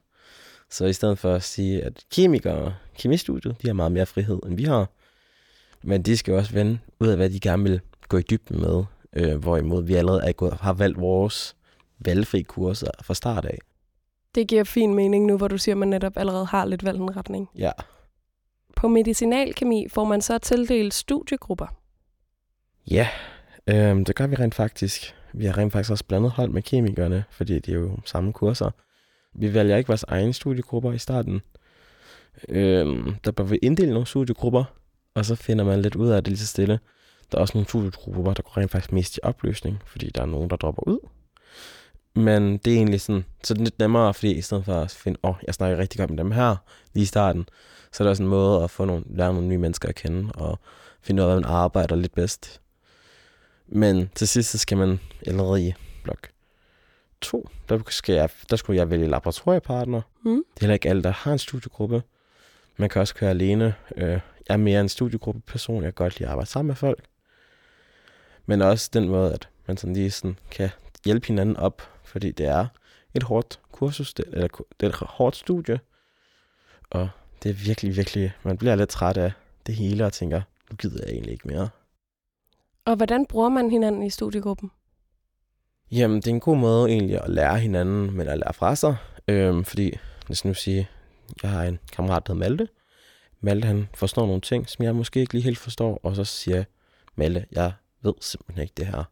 Så 0.70 0.86
i 0.86 0.94
stedet 0.94 1.20
for 1.20 1.34
at 1.34 1.44
sige, 1.44 1.84
at 1.84 2.06
kemikere, 2.12 2.76
kemistudiet, 2.98 3.62
de 3.62 3.68
har 3.68 3.74
meget 3.74 3.92
mere 3.92 4.06
frihed, 4.06 4.40
end 4.46 4.56
vi 4.56 4.64
har. 4.64 4.90
Men 5.84 6.02
de 6.02 6.18
skal 6.18 6.32
jo 6.32 6.38
også 6.38 6.54
vende 6.54 6.80
ud 7.00 7.08
af, 7.08 7.18
hvad 7.18 7.30
de 7.30 7.40
gerne 7.40 7.64
vil 7.64 7.82
gå 8.10 8.18
i 8.18 8.22
dybden 8.22 8.62
med. 8.62 8.84
Øh, 9.16 9.38
hvorimod 9.38 9.84
vi 9.84 9.94
allerede 9.94 10.24
er 10.24 10.32
gået, 10.32 10.54
har 10.54 10.74
valgt 10.74 11.00
vores 11.00 11.56
valgfri 12.00 12.42
kurser 12.42 12.92
fra 13.02 13.14
start 13.14 13.46
af. 13.46 13.58
Det 14.36 14.48
giver 14.48 14.64
fin 14.64 14.94
mening 14.94 15.26
nu, 15.26 15.38
hvor 15.38 15.48
du 15.48 15.58
siger, 15.58 15.76
at 15.76 15.80
man 15.80 15.88
netop 15.88 16.18
allerede 16.18 16.46
har 16.46 16.66
lidt 16.66 16.86
valgt 16.86 17.02
en 17.02 17.18
retning. 17.18 17.50
Ja, 17.58 17.72
På 18.76 18.88
medicinalkemi 18.88 19.88
får 19.90 20.04
man 20.04 20.22
så 20.22 20.38
tildelt 20.38 20.94
studiegrupper. 20.94 21.68
Ja, 22.92 23.08
øhm, 23.68 24.06
det 24.06 24.16
gør 24.16 24.28
vi 24.28 24.36
rent 24.36 24.56
faktisk. 24.56 25.16
Vi 25.34 25.46
har 25.46 25.58
rent 25.58 25.74
faktisk 25.74 25.92
også 25.92 26.06
blandet 26.06 26.32
hold 26.32 26.50
med 26.50 26.62
kemikerne, 26.62 27.24
fordi 27.32 27.60
det 27.60 27.70
er 27.70 27.80
jo 27.80 27.98
samme 28.06 28.34
kurser. 28.34 28.72
Vi 29.34 29.54
vælger 29.54 29.78
ikke 29.78 29.88
vores 29.88 30.04
egne 30.04 30.34
studiegrupper 30.34 30.92
i 30.92 30.98
starten. 30.98 31.42
Øhm, 32.50 33.16
der 33.26 33.32
bør 33.32 33.44
vi 33.44 33.58
inddele 33.58 33.92
nogle 33.92 34.08
studiegrupper, 34.08 34.64
og 35.16 35.26
så 35.26 35.36
finder 35.36 35.66
man 35.66 35.82
lidt 35.82 35.96
ud 35.96 36.10
af 36.10 36.24
det 36.24 36.32
lige 36.32 36.40
så 36.40 36.48
stille. 36.48 36.80
Der 37.32 37.38
er 37.38 37.42
også 37.42 37.58
nogle 37.58 37.68
studiegrupper, 37.68 38.34
der 38.34 38.44
går 38.44 38.58
rent 38.58 38.72
faktisk 38.72 38.92
mest 38.92 39.18
i 39.18 39.20
opløsning, 39.24 39.82
fordi 39.86 40.10
der 40.16 40.22
er 40.22 40.26
nogen, 40.26 40.50
der 40.50 40.56
dropper 40.56 40.88
ud. 40.88 41.00
Men 42.16 42.58
det 42.58 42.74
er 42.74 42.78
egentlig 42.78 43.02
sådan, 43.02 43.26
så 43.44 43.54
det 43.54 43.60
er 43.60 43.64
lidt 43.64 43.80
nemmere, 43.80 44.14
fordi 44.14 44.32
i 44.32 44.42
stedet 44.42 44.66
for 44.66 44.74
at 44.74 44.92
finde, 44.92 45.20
åh, 45.24 45.30
oh, 45.30 45.36
jeg 45.48 45.54
snakker 45.54 45.78
rigtig 45.78 46.00
godt 46.00 46.10
med 46.10 46.18
dem 46.18 46.32
her 46.32 46.56
lige 46.94 47.04
i 47.04 47.06
starten, 47.06 47.46
så 47.92 48.04
er 48.04 48.06
det 48.06 48.10
også 48.10 48.24
en 48.24 48.30
måde 48.30 48.64
at 48.64 48.72
få 48.72 48.86
nogle, 48.86 49.04
lære 49.10 49.34
nogle 49.34 49.48
nye 49.48 49.58
mennesker 49.58 49.90
at 49.90 49.96
kende, 49.96 50.32
og 50.36 50.60
finde 51.02 51.22
ud 51.22 51.28
af, 51.28 51.34
hvordan 51.34 51.50
man 51.50 51.58
arbejder 51.58 51.96
lidt 51.96 52.16
bedst. 52.16 52.62
Men 53.68 54.10
til 54.16 54.28
sidst, 54.28 54.50
så 54.50 54.58
skal 54.58 54.78
man 54.78 55.00
allerede 55.28 55.68
i 55.68 55.74
blok 56.04 56.28
2, 57.22 57.50
der, 57.70 57.80
skal 57.88 58.16
jeg, 58.16 58.30
der 58.50 58.56
skulle 58.56 58.80
jeg 58.80 58.90
vælge 58.90 59.08
laboratoriepartner. 59.08 60.02
Mm. 60.26 60.44
Det 60.54 60.62
er 60.62 60.66
heller 60.66 60.74
ikke 60.74 60.90
alle, 60.90 61.04
der 61.04 61.12
har 61.12 61.32
en 61.32 61.40
studiegruppe. 61.40 62.04
Man 62.78 62.90
kan 62.90 63.00
også 63.02 63.16
køre 63.16 63.30
alene. 63.30 63.76
Øh, 63.98 64.20
Jeg 64.48 64.54
er 64.54 64.58
mere 64.58 64.82
en 64.82 64.90
studiegruppeperson. 64.90 65.76
Jeg 65.84 65.94
kan 65.96 66.04
godt 66.04 66.20
lide 66.20 66.28
at 66.28 66.32
arbejde 66.32 66.50
sammen 66.50 66.68
med 66.68 66.76
folk. 66.76 67.04
Men 68.46 68.62
også 68.62 68.90
den 68.94 69.08
måde, 69.10 69.34
at 69.34 69.50
man 69.68 69.78
sådan 69.78 69.94
lige 69.94 70.12
sådan 70.12 70.38
kan 70.52 70.70
hjælpe 71.06 71.28
hinanden 71.28 71.58
op, 71.58 71.82
fordi 72.04 72.32
det 72.32 72.46
er 72.46 72.68
et 73.14 73.24
hårdt 73.24 73.60
kursus, 73.72 74.14
det, 74.14 74.26
eller 74.32 74.48
det 74.80 74.86
er 74.86 74.90
et 74.90 74.96
hårdt 74.96 75.36
studie, 75.36 75.80
og 76.90 77.10
det 77.44 77.50
er 77.50 77.54
virkelig, 77.54 77.96
virkelig, 77.96 78.34
man 78.44 78.58
bliver 78.58 78.76
lidt 78.76 78.90
træt 78.90 79.18
af 79.18 79.32
det 79.66 79.76
hele 79.76 80.06
og 80.06 80.14
tænker, 80.14 80.42
nu 80.72 80.76
gider 80.76 81.04
jeg 81.06 81.14
egentlig 81.14 81.32
ikke 81.32 81.48
mere. 81.48 81.70
Og 82.86 82.96
hvordan 82.96 83.26
bruger 83.26 83.50
man 83.50 83.70
hinanden 83.70 84.04
i 84.04 84.10
studiegruppen? 84.10 84.72
Jamen, 85.92 86.18
det 86.18 86.28
er 86.28 86.32
en 86.32 86.40
god 86.40 86.58
måde 86.58 86.90
egentlig 86.90 87.22
at 87.24 87.30
lære 87.30 87.60
hinanden, 87.60 88.12
men 88.18 88.28
at 88.28 88.40
lære 88.40 88.54
fra 88.54 88.76
sig. 88.76 88.96
Øhm, 89.28 89.64
fordi, 89.66 89.98
os 90.30 90.46
nu 90.46 90.54
sige, 90.54 90.90
jeg 91.44 91.52
har 91.52 91.64
en 91.64 91.80
kammerat, 91.92 92.28
der 92.28 92.34
hedder 92.34 92.50
Malte. 92.50 92.68
Malte, 93.42 93.66
han 93.66 93.90
forstår 93.94 94.26
nogle 94.26 94.42
ting, 94.42 94.70
som 94.70 94.86
jeg 94.86 94.96
måske 94.96 95.20
ikke 95.20 95.34
lige 95.34 95.44
helt 95.44 95.58
forstår, 95.58 96.00
og 96.04 96.16
så 96.16 96.24
siger 96.24 96.58
jeg, 96.58 96.66
Malte, 97.16 97.46
jeg 97.52 97.74
ved 98.02 98.14
simpelthen 98.22 98.62
ikke 98.62 98.74
det 98.78 98.86
her. 98.86 99.04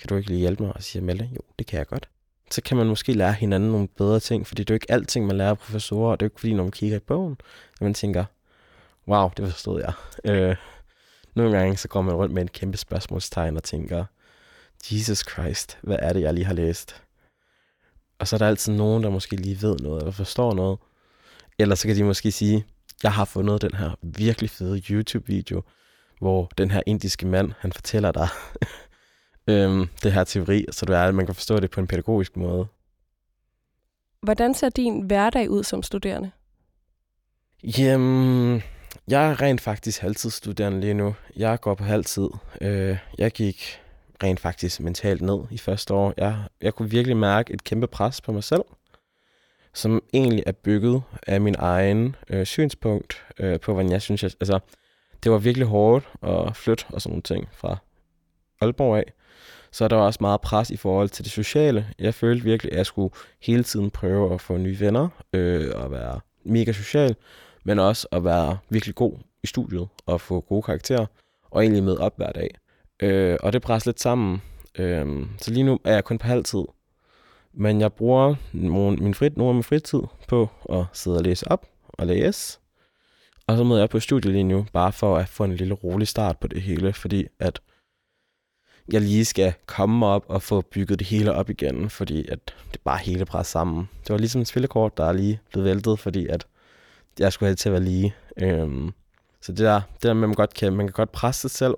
Kan 0.00 0.08
du 0.08 0.16
ikke 0.16 0.28
lige 0.28 0.40
hjælpe 0.40 0.62
mig? 0.62 0.72
Og 0.76 0.82
siger 0.82 1.02
Malte, 1.02 1.28
jo, 1.36 1.40
det 1.58 1.66
kan 1.66 1.78
jeg 1.78 1.86
godt. 1.86 2.08
Så 2.50 2.62
kan 2.62 2.76
man 2.76 2.86
måske 2.86 3.12
lære 3.12 3.32
hinanden 3.32 3.70
nogle 3.70 3.88
bedre 3.88 4.20
ting, 4.20 4.46
fordi 4.46 4.64
det 4.64 4.70
er 4.70 4.74
jo 4.74 4.76
ikke 4.76 4.90
alting, 4.92 5.26
man 5.26 5.36
lærer 5.36 5.50
af 5.50 5.58
professorer, 5.58 6.10
og 6.10 6.20
det 6.20 6.24
er 6.24 6.26
jo 6.26 6.30
ikke 6.30 6.40
fordi, 6.40 6.54
når 6.54 6.62
man 6.62 6.72
kigger 6.72 6.96
i 6.96 7.00
bogen, 7.00 7.36
at 7.72 7.80
man 7.80 7.94
tænker, 7.94 8.24
wow, 9.08 9.30
det 9.36 9.52
forstod 9.52 9.80
jeg. 9.80 9.92
Øh, 10.24 10.56
nogle 11.34 11.58
gange 11.58 11.76
så 11.76 11.88
går 11.88 12.02
man 12.02 12.14
rundt 12.14 12.34
med 12.34 12.42
en 12.42 12.48
kæmpe 12.48 12.76
spørgsmålstegn 12.76 13.56
og 13.56 13.62
tænker, 13.62 14.04
Jesus 14.90 15.24
Christ, 15.30 15.78
hvad 15.82 15.96
er 15.98 16.12
det, 16.12 16.20
jeg 16.20 16.34
lige 16.34 16.44
har 16.44 16.54
læst? 16.54 17.02
Og 18.18 18.28
så 18.28 18.36
er 18.36 18.38
der 18.38 18.48
altid 18.48 18.72
nogen, 18.72 19.02
der 19.02 19.10
måske 19.10 19.36
lige 19.36 19.62
ved 19.62 19.76
noget, 19.76 20.00
eller 20.00 20.12
forstår 20.12 20.54
noget. 20.54 20.78
Eller 21.58 21.74
så 21.74 21.88
kan 21.88 21.96
de 21.96 22.04
måske 22.04 22.32
sige, 22.32 22.64
jeg 23.02 23.12
har 23.12 23.24
fundet 23.24 23.62
den 23.62 23.74
her 23.74 23.90
virkelig 24.02 24.50
fede 24.50 24.82
YouTube-video, 24.90 25.62
hvor 26.20 26.50
den 26.58 26.70
her 26.70 26.82
indiske 26.86 27.26
mand, 27.26 27.52
han 27.58 27.72
fortæller 27.72 28.12
dig, 28.12 28.28
øhm, 29.50 29.88
det 30.02 30.12
her 30.12 30.24
teori, 30.24 30.64
så 30.70 30.86
det 30.86 30.96
er, 30.96 31.04
at 31.04 31.14
man 31.14 31.26
kan 31.26 31.34
forstå 31.34 31.60
det 31.60 31.70
på 31.70 31.80
en 31.80 31.86
pædagogisk 31.86 32.36
måde. 32.36 32.66
Hvordan 34.22 34.54
ser 34.54 34.68
din 34.68 35.02
hverdag 35.02 35.50
ud 35.50 35.64
som 35.64 35.82
studerende? 35.82 36.30
Jamen, 37.78 38.62
jeg 39.08 39.30
er 39.30 39.42
rent 39.42 39.60
faktisk 39.60 40.00
halvtidsstuderende 40.00 40.80
lige 40.80 40.94
nu. 40.94 41.14
Jeg 41.36 41.60
går 41.60 41.74
på 41.74 41.84
halvtid. 41.84 42.28
Øh, 42.60 42.98
jeg 43.18 43.30
gik 43.30 43.80
rent 44.22 44.40
faktisk 44.40 44.80
mentalt 44.80 45.22
ned 45.22 45.38
i 45.50 45.58
første 45.58 45.94
år. 45.94 46.14
Jeg, 46.16 46.38
jeg 46.60 46.74
kunne 46.74 46.90
virkelig 46.90 47.16
mærke 47.16 47.54
et 47.54 47.64
kæmpe 47.64 47.86
pres 47.86 48.20
på 48.20 48.32
mig 48.32 48.44
selv, 48.44 48.62
som 49.78 50.02
egentlig 50.12 50.42
er 50.46 50.52
bygget 50.52 51.02
af 51.26 51.40
min 51.40 51.54
egen 51.58 52.16
øh, 52.30 52.46
synspunkt 52.46 53.24
øh, 53.38 53.60
på, 53.60 53.72
hvordan 53.72 53.92
jeg 53.92 54.02
synes, 54.02 54.22
jeg, 54.22 54.30
altså, 54.40 54.58
det 55.24 55.32
var 55.32 55.38
virkelig 55.38 55.66
hårdt 55.66 56.08
at 56.22 56.56
flytte 56.56 56.84
og 56.88 57.02
sådan 57.02 57.12
nogle 57.12 57.22
ting 57.22 57.48
fra 57.52 57.76
Aalborg 58.60 58.98
af. 58.98 59.12
Så 59.72 59.88
der 59.88 59.96
var 59.96 60.06
også 60.06 60.18
meget 60.20 60.40
pres 60.40 60.70
i 60.70 60.76
forhold 60.76 61.08
til 61.08 61.24
det 61.24 61.32
sociale. 61.32 61.86
Jeg 61.98 62.14
følte 62.14 62.44
virkelig, 62.44 62.72
at 62.72 62.78
jeg 62.78 62.86
skulle 62.86 63.14
hele 63.42 63.62
tiden 63.62 63.90
prøve 63.90 64.34
at 64.34 64.40
få 64.40 64.56
nye 64.56 64.80
venner 64.80 65.08
øh, 65.32 65.70
og 65.74 65.90
være 65.90 66.20
mega 66.44 66.72
social, 66.72 67.16
men 67.64 67.78
også 67.78 68.08
at 68.12 68.24
være 68.24 68.58
virkelig 68.68 68.94
god 68.94 69.12
i 69.42 69.46
studiet 69.46 69.88
og 70.06 70.20
få 70.20 70.40
gode 70.40 70.62
karakterer 70.62 71.06
og 71.50 71.62
egentlig 71.62 71.82
med 71.82 71.96
op 71.96 72.16
hver 72.16 72.32
dag. 72.32 72.54
Øh, 73.02 73.36
og 73.42 73.52
det 73.52 73.62
presser 73.62 73.90
lidt 73.90 74.00
sammen. 74.00 74.42
Øh, 74.78 75.26
så 75.38 75.50
lige 75.50 75.64
nu 75.64 75.78
er 75.84 75.92
jeg 75.92 76.04
kun 76.04 76.18
på 76.18 76.26
halvtid. 76.26 76.64
Men 77.60 77.80
jeg 77.80 77.92
bruger 77.92 78.34
min 79.02 79.14
frit, 79.14 79.36
nogle 79.36 79.50
af 79.50 79.54
min 79.54 79.62
fritid 79.62 80.00
på 80.28 80.48
at 80.72 80.84
sidde 80.92 81.16
og 81.16 81.22
læse 81.22 81.50
op 81.50 81.66
og 81.88 82.06
læse. 82.06 82.58
Og 83.46 83.56
så 83.56 83.64
møder 83.64 83.80
jeg 83.80 83.90
på 83.90 84.00
studiet 84.00 84.32
lige 84.32 84.44
nu, 84.44 84.66
bare 84.72 84.92
for 84.92 85.16
at 85.16 85.28
få 85.28 85.44
en 85.44 85.54
lille 85.54 85.74
rolig 85.74 86.08
start 86.08 86.38
på 86.38 86.48
det 86.48 86.62
hele, 86.62 86.92
fordi 86.92 87.26
at 87.38 87.60
jeg 88.92 89.00
lige 89.00 89.24
skal 89.24 89.52
komme 89.66 90.06
op 90.06 90.24
og 90.28 90.42
få 90.42 90.60
bygget 90.60 90.98
det 90.98 91.06
hele 91.06 91.32
op 91.32 91.50
igen, 91.50 91.90
fordi 91.90 92.28
at 92.28 92.54
det 92.72 92.80
bare 92.84 92.98
hele 92.98 93.24
presser 93.24 93.50
sammen. 93.50 93.88
Det 94.02 94.10
var 94.10 94.18
ligesom 94.18 94.40
et 94.40 94.48
spillekort, 94.48 94.96
der 94.96 95.04
er 95.04 95.12
lige 95.12 95.40
blevet 95.50 95.64
væltet, 95.64 95.98
fordi 95.98 96.26
at 96.26 96.46
jeg 97.18 97.32
skulle 97.32 97.46
have 97.46 97.52
det 97.52 97.58
til 97.58 97.68
at 97.68 97.72
være 97.72 97.82
lige. 97.82 98.14
Øhm, 98.36 98.92
så 99.40 99.52
det 99.52 99.58
der, 99.58 99.80
det 99.94 100.02
der 100.02 100.14
med, 100.14 100.22
at 100.22 100.28
man 100.28 100.34
godt 100.34 100.54
kan, 100.54 100.72
man 100.72 100.86
kan 100.86 100.92
godt 100.92 101.12
presse 101.12 101.40
sig 101.40 101.50
selv, 101.50 101.74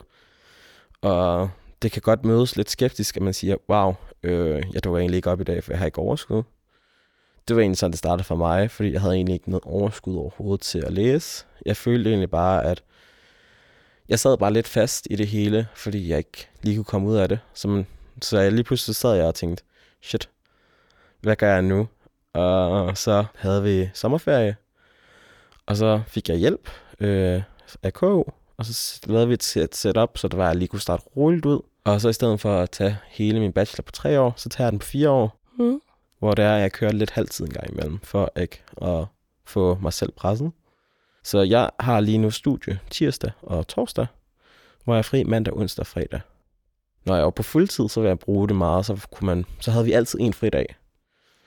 og 1.02 1.50
det 1.82 1.92
kan 1.92 2.02
godt 2.02 2.24
mødes 2.24 2.56
lidt 2.56 2.70
skeptisk, 2.70 3.16
at 3.16 3.22
man 3.22 3.34
siger, 3.34 3.56
wow, 3.68 3.94
øh, 4.22 4.62
jeg 4.72 4.84
dukker 4.84 4.98
egentlig 5.00 5.16
ikke 5.16 5.30
op 5.30 5.40
i 5.40 5.44
dag, 5.44 5.64
for 5.64 5.72
jeg 5.72 5.78
har 5.78 5.86
ikke 5.86 5.98
overskud. 5.98 6.42
Det 7.48 7.56
var 7.56 7.62
egentlig 7.62 7.78
sådan, 7.78 7.90
det 7.90 7.98
startede 7.98 8.24
for 8.24 8.36
mig, 8.36 8.70
fordi 8.70 8.92
jeg 8.92 9.00
havde 9.00 9.14
egentlig 9.14 9.34
ikke 9.34 9.50
noget 9.50 9.64
overskud 9.64 10.16
overhovedet 10.16 10.60
til 10.60 10.78
at 10.78 10.92
læse. 10.92 11.44
Jeg 11.66 11.76
følte 11.76 12.10
egentlig 12.10 12.30
bare, 12.30 12.64
at 12.64 12.82
jeg 14.08 14.18
sad 14.18 14.38
bare 14.38 14.52
lidt 14.52 14.68
fast 14.68 15.06
i 15.10 15.16
det 15.16 15.26
hele, 15.26 15.66
fordi 15.74 16.08
jeg 16.08 16.18
ikke 16.18 16.48
lige 16.62 16.76
kunne 16.76 16.84
komme 16.84 17.08
ud 17.08 17.16
af 17.16 17.28
det. 17.28 17.38
Så, 17.54 17.68
man, 17.68 17.86
så 18.22 18.38
jeg 18.38 18.52
lige 18.52 18.64
pludselig 18.64 18.96
sad 18.96 19.14
jeg 19.14 19.26
og 19.26 19.34
tænkte, 19.34 19.64
shit, 20.02 20.28
hvad 21.20 21.36
gør 21.36 21.52
jeg 21.52 21.62
nu? 21.62 21.88
Og 22.32 22.96
så 22.98 23.24
havde 23.34 23.62
vi 23.62 23.90
sommerferie, 23.94 24.56
og 25.66 25.76
så 25.76 26.02
fik 26.06 26.28
jeg 26.28 26.36
hjælp 26.36 26.70
øh, 27.00 27.42
af 27.82 27.92
KU, 27.92 28.22
og 28.56 28.66
så 28.66 29.00
lavede 29.06 29.28
vi 29.28 29.34
et 29.34 29.74
setup, 29.74 30.18
så 30.18 30.28
det 30.28 30.38
var, 30.38 30.44
at 30.44 30.48
jeg 30.48 30.56
lige 30.56 30.68
kunne 30.68 30.80
starte 30.80 31.02
roligt 31.16 31.46
ud. 31.46 31.60
Og 31.84 32.00
så 32.00 32.08
i 32.08 32.12
stedet 32.12 32.40
for 32.40 32.56
at 32.56 32.70
tage 32.70 32.96
hele 33.08 33.40
min 33.40 33.52
bachelor 33.52 33.82
på 33.82 33.92
tre 33.92 34.20
år, 34.20 34.34
så 34.36 34.48
tager 34.48 34.66
jeg 34.66 34.72
den 34.72 34.78
på 34.78 34.86
fire 34.86 35.10
år. 35.10 35.40
Mm. 35.58 35.80
Hvor 36.18 36.34
det 36.34 36.44
er, 36.44 36.54
at 36.54 36.60
jeg 36.60 36.72
kører 36.72 36.92
lidt 36.92 37.10
halvtid 37.10 37.44
en 37.44 37.52
gang 37.52 37.70
imellem, 37.70 37.98
for 38.02 38.32
ikke 38.36 38.62
at 38.82 39.04
få 39.44 39.78
mig 39.82 39.92
selv 39.92 40.12
presset. 40.12 40.52
Så 41.22 41.42
jeg 41.42 41.70
har 41.80 42.00
lige 42.00 42.18
nu 42.18 42.30
studie 42.30 42.78
tirsdag 42.90 43.30
og 43.42 43.68
torsdag, 43.68 44.06
hvor 44.84 44.94
jeg 44.94 44.98
er 44.98 45.02
fri 45.02 45.24
mandag, 45.24 45.56
onsdag 45.56 45.82
og 45.82 45.86
fredag. 45.86 46.20
Når 47.04 47.16
jeg 47.16 47.24
er 47.24 47.30
på 47.30 47.42
fuldtid, 47.42 47.88
så 47.88 48.00
vil 48.00 48.08
jeg 48.08 48.18
bruge 48.18 48.48
det 48.48 48.56
meget, 48.56 48.86
så, 48.86 49.06
kunne 49.12 49.26
man, 49.26 49.44
så 49.60 49.70
havde 49.70 49.84
vi 49.84 49.92
altid 49.92 50.20
en 50.20 50.32
fridag. 50.32 50.76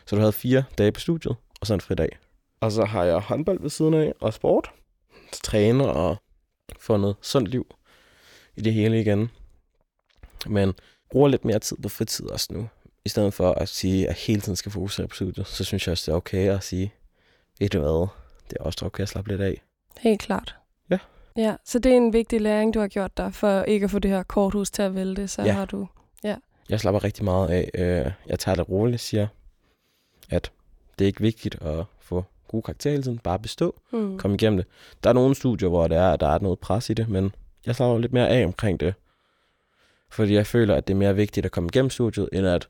Så 0.05 0.15
du 0.15 0.19
havde 0.19 0.31
fire 0.31 0.63
dage 0.77 0.91
på 0.91 0.99
studiet, 0.99 1.35
og 1.61 1.67
så 1.67 1.73
en 1.73 1.81
fridag. 1.81 2.17
Og 2.59 2.71
så 2.71 2.85
har 2.85 3.03
jeg 3.03 3.19
håndbold 3.19 3.61
ved 3.61 3.69
siden 3.69 3.93
af, 3.93 4.13
og 4.19 4.33
sport. 4.33 4.71
Så 5.31 5.41
træner 5.41 5.85
og 5.85 6.17
får 6.79 6.97
noget 6.97 7.15
sundt 7.21 7.47
liv 7.47 7.75
i 8.55 8.61
det 8.61 8.73
hele 8.73 9.01
igen. 9.01 9.29
Men 10.47 10.73
bruger 11.11 11.27
lidt 11.27 11.45
mere 11.45 11.59
tid 11.59 11.77
på 11.77 11.89
fritid 11.89 12.29
også 12.29 12.47
nu. 12.51 12.69
I 13.05 13.09
stedet 13.09 13.33
for 13.33 13.51
at 13.51 13.69
sige, 13.69 14.03
at 14.03 14.07
jeg 14.07 14.15
hele 14.27 14.41
tiden 14.41 14.55
skal 14.55 14.71
fokusere 14.71 15.07
på 15.07 15.15
studiet, 15.15 15.47
så 15.47 15.63
synes 15.63 15.87
jeg 15.87 15.91
også, 15.91 16.11
det 16.11 16.13
er 16.13 16.17
okay 16.17 16.49
at 16.49 16.63
sige, 16.63 16.93
ved 17.59 17.69
du 17.69 17.79
hvad, 17.79 18.07
det 18.49 18.57
er 18.59 18.63
også 18.63 18.85
okay 18.85 19.03
at 19.03 19.09
slappe 19.09 19.31
lidt 19.31 19.41
af. 19.41 19.61
Helt 19.99 20.21
klart. 20.21 20.55
Ja. 20.89 20.97
Ja, 21.37 21.55
så 21.65 21.79
det 21.79 21.91
er 21.91 21.97
en 21.97 22.13
vigtig 22.13 22.41
læring, 22.41 22.73
du 22.73 22.79
har 22.79 22.87
gjort 22.87 23.17
dig, 23.17 23.33
for 23.33 23.63
ikke 23.63 23.83
at 23.83 23.91
få 23.91 23.99
det 23.99 24.11
her 24.11 24.23
korthus 24.23 24.71
til 24.71 24.81
at 24.81 24.95
vælte, 24.95 25.27
så 25.27 25.41
ja. 25.41 25.51
har 25.51 25.65
du... 25.65 25.87
Ja. 26.23 26.35
Jeg 26.69 26.79
slapper 26.79 27.03
rigtig 27.03 27.23
meget 27.23 27.49
af. 27.49 27.69
Øh, 27.73 28.11
jeg 28.27 28.39
tager 28.39 28.55
det 28.55 28.69
roligt, 28.69 29.01
siger, 29.01 29.27
at 30.29 30.51
det 30.99 31.05
er 31.05 31.07
ikke 31.07 31.21
vigtigt 31.21 31.61
at 31.61 31.85
få 31.99 32.25
gode 32.47 32.61
karakterer 32.61 32.91
hele 32.91 33.03
tiden, 33.03 33.19
bare 33.19 33.39
bestå, 33.39 33.75
mm. 33.91 34.17
komme 34.17 34.35
igennem 34.35 34.57
det. 34.57 34.65
Der 35.03 35.09
er 35.09 35.13
nogle 35.13 35.35
studier, 35.35 35.69
hvor 35.69 35.87
det 35.87 35.97
er, 35.97 36.11
at 36.11 36.19
der 36.19 36.27
er 36.27 36.39
noget 36.39 36.59
pres 36.59 36.89
i 36.89 36.93
det, 36.93 37.09
men 37.09 37.35
jeg 37.65 37.75
slapper 37.75 37.97
lidt 37.97 38.13
mere 38.13 38.29
af 38.29 38.45
omkring 38.45 38.79
det. 38.79 38.93
Fordi 40.13 40.33
jeg 40.33 40.47
føler, 40.47 40.75
at 40.75 40.87
det 40.87 40.93
er 40.93 40.97
mere 40.97 41.15
vigtigt 41.15 41.45
at 41.45 41.51
komme 41.51 41.69
igennem 41.73 41.89
studiet, 41.89 42.29
end 42.33 42.47
at 42.47 42.67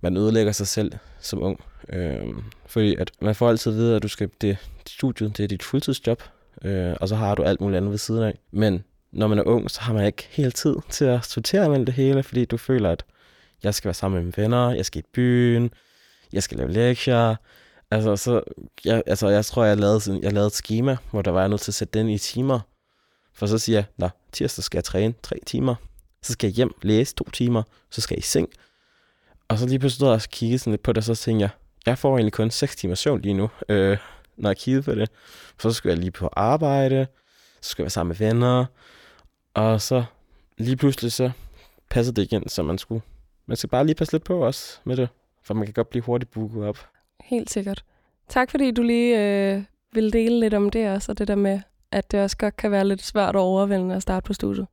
man 0.00 0.16
ødelægger 0.16 0.52
sig 0.52 0.66
selv 0.66 0.92
som 1.20 1.42
ung. 1.42 1.60
Øh, 1.88 2.26
fordi 2.66 2.96
at 2.96 3.10
man 3.20 3.34
får 3.34 3.48
altid 3.48 3.72
at 3.72 3.78
vide, 3.78 3.96
at 3.96 4.02
du 4.02 4.08
skal, 4.08 4.30
det, 4.40 4.56
studiet 4.88 5.36
det 5.36 5.44
er 5.44 5.48
dit 5.48 5.62
fuldtidsjob, 5.62 6.22
øh, 6.64 6.94
og 7.00 7.08
så 7.08 7.16
har 7.16 7.34
du 7.34 7.42
alt 7.42 7.60
muligt 7.60 7.76
andet 7.76 7.90
ved 7.90 7.98
siden 7.98 8.22
af. 8.22 8.38
Men 8.50 8.84
når 9.12 9.26
man 9.26 9.38
er 9.38 9.42
ung, 9.42 9.70
så 9.70 9.80
har 9.80 9.92
man 9.92 10.06
ikke 10.06 10.28
helt 10.30 10.56
tid 10.56 10.76
til 10.90 11.04
at 11.04 11.24
sortere 11.24 11.68
mellem 11.68 11.86
det 11.86 11.94
hele, 11.94 12.22
fordi 12.22 12.44
du 12.44 12.56
føler, 12.56 12.90
at 12.90 13.04
jeg 13.62 13.74
skal 13.74 13.88
være 13.88 13.94
sammen 13.94 14.16
med 14.16 14.24
mine 14.24 14.42
venner, 14.42 14.70
jeg 14.70 14.86
skal 14.86 14.98
i 14.98 15.06
byen, 15.12 15.70
jeg 16.32 16.42
skal 16.42 16.58
lave 16.58 16.72
lektier. 16.72 17.36
Altså, 17.90 18.16
så, 18.16 18.42
jeg, 18.84 19.02
altså, 19.06 19.28
jeg 19.28 19.44
tror, 19.44 19.64
jeg 19.64 19.76
lavede, 19.76 20.00
sådan, 20.00 20.22
jeg 20.22 20.32
lavede 20.32 20.46
et 20.46 20.52
schema, 20.52 20.96
hvor 21.10 21.22
der 21.22 21.30
var 21.30 21.40
jeg 21.40 21.48
nødt 21.48 21.60
til 21.60 21.70
at 21.70 21.74
sætte 21.74 21.98
den 21.98 22.08
i 22.08 22.18
timer. 22.18 22.60
For 23.34 23.46
så 23.46 23.58
siger 23.58 23.76
jeg, 23.76 23.84
nå, 23.96 24.08
tirsdag 24.32 24.64
skal 24.64 24.78
jeg 24.78 24.84
træne 24.84 25.14
tre 25.22 25.36
timer. 25.46 25.74
Så 26.26 26.32
skal 26.32 26.48
jeg 26.48 26.54
hjem, 26.54 26.74
læse 26.82 27.14
to 27.14 27.30
timer, 27.30 27.62
så 27.90 28.00
skal 28.00 28.14
jeg 28.14 28.18
i 28.18 28.22
seng. 28.22 28.48
Og 29.48 29.58
så 29.58 29.66
lige 29.66 29.78
pludselig 29.78 29.96
stod 29.96 30.08
jeg 30.08 30.14
og 30.14 30.22
kiggede 30.30 30.58
sådan 30.58 30.70
lidt 30.70 30.82
på 30.82 30.92
det, 30.92 30.98
og 30.98 31.16
så 31.16 31.24
tænkte 31.24 31.42
jeg, 31.42 31.50
jeg 31.86 31.98
får 31.98 32.16
egentlig 32.16 32.32
kun 32.32 32.50
6 32.50 32.76
timer 32.76 32.94
søvn 32.94 33.20
lige 33.20 33.34
nu, 33.34 33.50
øh, 33.68 33.98
når 34.36 34.50
jeg 34.50 34.56
kiggede 34.56 34.82
på 34.82 34.94
det. 34.94 35.10
Så 35.58 35.72
skulle 35.72 35.90
jeg 35.92 35.98
lige 35.98 36.10
på 36.10 36.28
arbejde, 36.32 37.06
så 37.60 37.70
skulle 37.70 37.82
jeg 37.82 37.84
være 37.84 37.90
sammen 37.90 38.16
med 38.20 38.28
venner, 38.28 38.64
og 39.54 39.80
så 39.80 40.04
lige 40.58 40.76
pludselig 40.76 41.12
så 41.12 41.30
passede 41.90 42.16
det 42.16 42.22
igen, 42.22 42.48
så 42.48 42.62
man 42.62 42.78
skulle. 42.78 43.02
Man 43.46 43.56
skal 43.56 43.68
bare 43.68 43.86
lige 43.86 43.94
passe 43.94 44.14
lidt 44.14 44.24
på 44.24 44.46
os 44.46 44.80
med 44.84 44.96
det, 44.96 45.08
for 45.42 45.54
man 45.54 45.64
kan 45.66 45.72
godt 45.72 45.90
blive 45.90 46.02
hurtigt 46.02 46.30
booket 46.30 46.64
op. 46.64 46.78
Helt 47.24 47.50
sikkert. 47.50 47.84
Tak 48.28 48.50
fordi 48.50 48.70
du 48.70 48.82
lige 48.82 49.20
øh, 49.20 49.62
ville 49.92 50.10
dele 50.10 50.40
lidt 50.40 50.54
om 50.54 50.70
det 50.70 50.90
også, 50.90 51.12
og 51.12 51.18
det 51.18 51.28
der 51.28 51.34
med, 51.34 51.60
at 51.92 52.10
det 52.10 52.20
også 52.20 52.36
godt 52.36 52.56
kan 52.56 52.70
være 52.70 52.88
lidt 52.88 53.02
svært 53.02 53.36
og 53.36 53.42
overvældende 53.42 53.94
at 53.94 54.02
starte 54.02 54.26
på 54.26 54.32
studiet. 54.32 54.66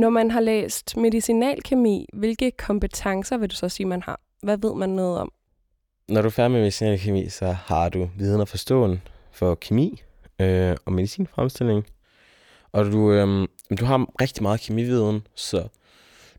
Når 0.00 0.10
man 0.10 0.30
har 0.30 0.40
læst 0.40 0.96
medicinalkemi, 0.96 2.06
hvilke 2.12 2.50
kompetencer 2.50 3.36
vil 3.36 3.50
du 3.50 3.54
så 3.54 3.68
sige, 3.68 3.86
man 3.86 4.02
har? 4.02 4.20
Hvad 4.42 4.58
ved 4.58 4.74
man 4.74 4.88
noget 4.88 5.18
om? 5.18 5.32
Når 6.08 6.22
du 6.22 6.26
er 6.26 6.30
færdig 6.30 6.50
med 6.50 6.60
medicinalkemi, 6.60 7.28
så 7.28 7.46
har 7.46 7.88
du 7.88 8.08
viden 8.16 8.40
og 8.40 8.48
forståen 8.48 9.02
for 9.32 9.54
kemi 9.54 10.02
øh, 10.40 10.76
og 10.84 10.92
medicinfremstilling. 10.92 11.86
Og 12.72 12.84
du, 12.84 13.12
øh, 13.12 13.48
du 13.80 13.84
har 13.84 14.06
rigtig 14.20 14.42
meget 14.42 14.60
kemividen, 14.60 15.26
så 15.34 15.68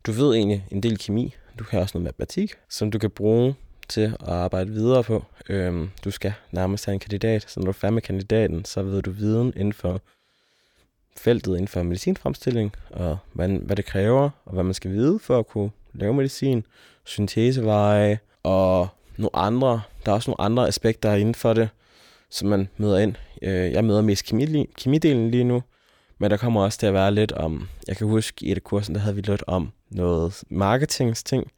du 0.05 0.11
ved 0.11 0.35
egentlig 0.35 0.65
en 0.71 0.83
del 0.83 0.97
kemi. 0.97 1.35
Du 1.59 1.63
har 1.69 1.79
også 1.79 1.97
noget 1.97 2.03
matematik, 2.03 2.53
som 2.69 2.91
du 2.91 2.99
kan 2.99 3.09
bruge 3.09 3.55
til 3.89 4.01
at 4.01 4.27
arbejde 4.27 4.71
videre 4.71 5.03
på. 5.03 5.23
Øh, 5.49 5.87
du 6.03 6.11
skal 6.11 6.33
nærmest 6.51 6.85
have 6.85 6.93
en 6.93 6.99
kandidat, 6.99 7.45
så 7.47 7.59
når 7.59 7.65
du 7.65 7.69
er 7.69 7.73
færdig 7.73 7.93
med 7.93 8.01
kandidaten, 8.01 8.65
så 8.65 8.83
ved 8.83 9.01
du 9.01 9.11
viden 9.11 9.53
inden 9.55 9.73
for 9.73 10.01
feltet 11.17 11.51
inden 11.51 11.67
for 11.67 11.83
medicinfremstilling, 11.83 12.75
og 12.89 13.17
hvad, 13.33 13.49
hvad 13.49 13.75
det 13.75 13.85
kræver, 13.85 14.29
og 14.45 14.53
hvad 14.53 14.63
man 14.63 14.73
skal 14.73 14.91
vide 14.91 15.19
for 15.19 15.39
at 15.39 15.47
kunne 15.47 15.69
lave 15.93 16.13
medicin, 16.13 16.65
synteseveje, 17.03 18.19
og 18.43 18.87
nogle 19.17 19.35
andre, 19.35 19.81
der 20.05 20.11
er 20.11 20.15
også 20.15 20.31
nogle 20.31 20.41
andre 20.41 20.67
aspekter 20.67 21.13
inden 21.13 21.35
for 21.35 21.53
det, 21.53 21.69
som 22.29 22.49
man 22.49 22.69
møder 22.77 22.99
ind. 22.99 23.15
Øh, 23.41 23.71
jeg 23.71 23.85
møder 23.85 24.01
mest 24.01 24.25
kemi, 24.25 24.69
kemidelen 24.77 25.31
lige 25.31 25.43
nu, 25.43 25.63
men 26.17 26.31
der 26.31 26.37
kommer 26.37 26.63
også 26.63 26.79
til 26.79 26.85
at 26.87 26.93
være 26.93 27.13
lidt 27.13 27.31
om, 27.31 27.67
jeg 27.87 27.97
kan 27.97 28.07
huske 28.07 28.45
i 28.45 28.51
et 28.51 28.63
kursen, 28.63 28.95
der 28.95 29.01
havde 29.01 29.15
vi 29.15 29.21
lidt 29.21 29.43
om 29.47 29.71
noget 29.89 30.43
marketingsting, 30.49 31.51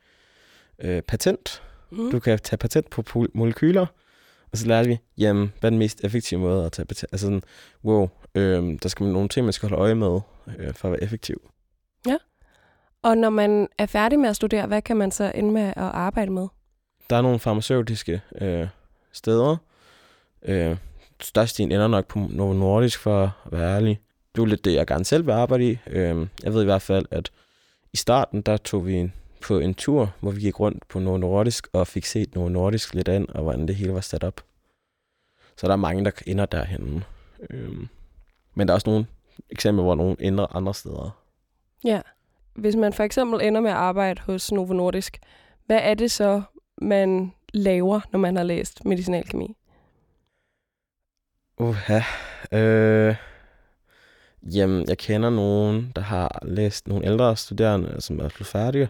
øh, 0.80 1.02
patent. 1.02 1.62
Mm. 1.92 2.12
Du 2.12 2.20
kan 2.20 2.40
tage 2.40 2.58
patent 2.58 2.90
på 2.90 3.26
molekyler, 3.34 3.86
og 4.54 4.60
så 4.60 4.68
lærte 4.68 4.90
vi, 4.90 4.98
jamen, 5.18 5.54
hvad 5.60 5.68
er 5.68 5.70
den 5.70 5.80
mest 5.80 6.04
effektive 6.04 6.40
måde 6.40 6.66
at 6.66 6.72
tage 6.72 6.86
patent? 6.86 7.14
Altså 7.14 7.26
sådan, 7.26 7.42
wow, 7.86 8.10
øh, 8.36 8.80
der 8.84 8.90
skal 8.90 9.04
man 9.04 9.14
nogle 9.14 9.30
ting, 9.30 9.46
man 9.46 9.54
skal 9.54 9.70
holde 9.70 9.82
øje 9.82 9.96
med, 9.96 10.20
øh, 10.58 10.74
for 10.74 10.88
at 10.88 10.92
være 10.92 11.04
effektiv. 11.04 11.50
Ja. 12.08 12.18
Og 13.02 13.18
når 13.18 13.30
man 13.30 13.68
er 13.78 13.86
færdig 13.86 14.20
med 14.20 14.30
at 14.30 14.36
studere, 14.36 14.68
hvad 14.68 14.82
kan 14.82 14.98
man 14.98 15.12
så 15.12 15.32
ende 15.36 15.52
med 15.52 15.62
at 15.62 15.74
arbejde 15.78 16.32
med? 16.32 16.48
Der 17.10 17.16
er 17.16 17.22
nogle 17.22 17.40
farmaceutiske 17.40 18.22
øh, 18.42 18.68
steder. 19.12 19.58
Øh, 20.46 20.78
størstedelen 21.22 21.72
ender 21.72 21.88
nok 21.88 22.08
på 22.08 22.20
Novo 22.30 22.54
Nordisk, 22.54 23.00
for 23.00 23.24
at 23.24 23.52
være 23.52 23.76
ærlig. 23.76 24.00
det 24.36 24.42
er 24.42 24.46
lidt 24.46 24.66
det, 24.66 24.74
jeg 24.74 24.88
gerne 24.88 25.06
selv 25.06 25.26
vil 25.26 25.32
arbejde 25.32 25.72
i. 25.72 25.78
Øhm, 25.88 26.30
jeg 26.44 26.54
ved 26.54 26.62
i 26.62 26.66
hvert 26.66 26.82
fald, 26.82 27.06
at 27.12 27.32
i 27.94 27.98
starten, 27.98 28.42
der 28.42 28.58
tog 28.58 28.88
vi 28.88 29.12
på 29.44 29.60
en 29.60 29.74
tur, 29.74 30.14
hvor 30.20 30.32
vi 30.32 30.42
gik 30.42 30.60
rundt 30.60 30.88
på 30.88 31.00
noget 31.00 31.20
nordisk 31.20 31.68
og 31.74 31.88
fik 31.88 32.06
set 32.06 32.36
noget 32.36 32.52
nordisk 32.52 32.94
lidt 32.94 33.10
an, 33.10 33.26
og 33.30 33.44
hvordan 33.44 33.68
det 33.68 33.76
hele 33.76 33.94
var 33.94 34.02
sat 34.02 34.24
op. 34.24 34.42
Så 35.58 35.68
der 35.68 35.74
er 35.74 35.78
mange, 35.78 36.06
der 36.06 36.12
ender 36.28 36.46
derhen. 36.46 37.04
Øhm, 37.50 37.88
men 38.54 38.68
der 38.68 38.74
er 38.74 38.76
også 38.76 38.90
nogle 38.90 39.06
eksempler, 39.50 39.84
hvor 39.84 39.96
nogen 39.96 40.18
ender 40.20 40.56
andre 40.56 40.74
steder. 40.74 41.24
Ja. 41.84 42.02
Hvis 42.54 42.76
man 42.76 42.94
for 42.94 43.04
eksempel 43.04 43.42
ender 43.42 43.62
med 43.62 43.72
at 43.72 43.78
arbejde 43.78 44.22
hos 44.22 44.52
Novo 44.52 44.74
Nordisk, 44.74 45.20
hvad 45.66 45.80
er 45.82 45.94
det 45.94 46.12
så, 46.12 46.42
man 46.82 47.32
laver, 47.54 48.00
når 48.12 48.20
man 48.20 48.36
har 48.36 48.44
læst 48.44 48.86
medicinalkemi? 48.86 49.56
Uha. 51.58 52.00
Øh, 52.52 53.16
jamen, 54.44 54.88
jeg 54.88 54.98
kender 54.98 55.30
nogen, 55.30 55.92
der 55.96 56.02
har 56.02 56.40
læst 56.42 56.88
nogle 56.88 57.06
ældre 57.06 57.36
studerende, 57.36 58.02
som 58.02 58.20
er 58.20 58.30
blevet 58.30 58.48
færdige. 58.48 58.90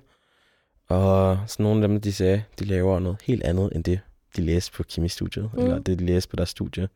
Og 0.88 1.39
så 1.48 1.63
nogle 1.63 1.84
af 1.84 1.88
dem, 1.88 2.02
de 2.02 2.13
sagde, 2.13 2.43
de 2.60 2.65
laver 2.65 3.00
noget 3.00 3.17
helt 3.24 3.43
andet, 3.43 3.72
end 3.76 3.84
det, 3.84 4.00
de 4.36 4.41
læste 4.41 4.72
på 4.72 4.84
kemistudiet, 4.84 5.50
mm. 5.54 5.60
eller 5.60 5.80
det, 5.80 6.00
de 6.00 6.06
læste 6.06 6.30
på 6.30 6.36
deres 6.36 6.50
studie. 6.50 6.89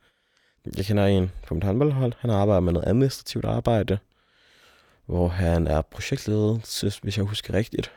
Jeg 0.78 0.86
kender 0.86 1.06
en 1.06 1.32
på 1.47 1.54
mit 1.54 1.63
håndboldhold. 1.63 2.13
Han 2.19 2.30
arbejder 2.30 2.60
med 2.60 2.73
noget 2.73 2.88
administrativt 2.88 3.45
arbejde, 3.45 3.97
hvor 5.06 5.28
han 5.28 5.67
er 5.67 5.82
projektleder, 5.82 7.00
hvis 7.02 7.17
jeg 7.17 7.26
husker 7.26 7.54
rigtigt. 7.54 7.91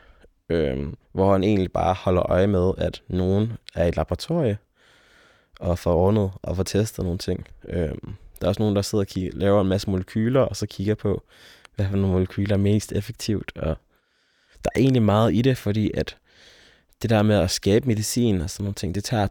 Øhm, 0.49 0.95
hvor 1.11 1.31
han 1.31 1.43
egentlig 1.43 1.71
bare 1.71 1.93
holder 1.93 2.31
øje 2.31 2.47
med, 2.47 2.71
at 2.77 3.01
nogen 3.07 3.53
er 3.75 3.85
i 3.85 3.87
et 3.87 3.95
laboratorie 3.95 4.57
og 5.59 5.79
får 5.79 5.93
ordnet 5.93 6.31
og 6.41 6.55
får 6.55 6.63
testet 6.63 7.05
nogle 7.05 7.17
ting. 7.19 7.47
Øhm, 7.67 8.15
der 8.41 8.47
er 8.47 8.47
også 8.47 8.61
nogen, 8.61 8.75
der 8.75 8.81
sidder 8.81 9.03
og 9.03 9.07
kigger, 9.07 9.31
laver 9.33 9.61
en 9.61 9.67
masse 9.67 9.89
molekyler, 9.89 10.41
og 10.41 10.55
så 10.55 10.67
kigger 10.67 10.95
på, 10.95 11.23
hvad 11.75 11.85
for 11.85 11.95
nogle 11.95 12.13
molekyler 12.13 12.53
er 12.53 12.59
mest 12.59 12.91
effektivt. 12.91 13.57
Og 13.57 13.77
der 14.63 14.69
er 14.75 14.79
egentlig 14.79 15.03
meget 15.03 15.33
i 15.33 15.41
det, 15.41 15.57
fordi 15.57 15.91
at 15.93 16.17
det 17.01 17.09
der 17.09 17.23
med 17.23 17.35
at 17.35 17.51
skabe 17.51 17.87
medicin 17.87 18.41
og 18.41 18.49
sådan 18.49 18.63
nogle 18.63 18.73
ting, 18.75 18.95
det 18.95 19.03
tager 19.03 19.27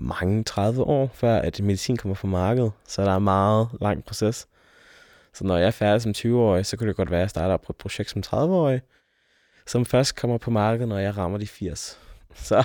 mange 0.00 0.44
30 0.44 0.82
år, 0.82 1.10
før 1.14 1.36
at 1.36 1.60
medicin 1.60 1.96
kommer 1.96 2.14
på 2.14 2.26
markedet. 2.26 2.72
Så 2.88 3.02
der 3.04 3.10
er 3.10 3.16
en 3.16 3.24
meget 3.24 3.68
lang 3.80 4.04
proces. 4.04 4.46
Så 5.34 5.44
når 5.44 5.56
jeg 5.56 5.66
er 5.66 5.70
færdig 5.70 6.02
som 6.02 6.12
20-årig, 6.16 6.66
så 6.66 6.76
kunne 6.76 6.88
det 6.88 6.96
godt 6.96 7.10
være, 7.10 7.20
at 7.20 7.22
jeg 7.22 7.30
starter 7.30 7.56
på 7.56 7.72
et 7.72 7.76
projekt 7.76 8.10
som 8.10 8.22
30-årig, 8.26 8.80
som 9.66 9.84
først 9.86 10.16
kommer 10.16 10.38
på 10.38 10.50
markedet, 10.50 10.88
når 10.88 10.98
jeg 10.98 11.16
rammer 11.16 11.38
de 11.38 11.46
80. 11.46 11.98
Så 12.34 12.64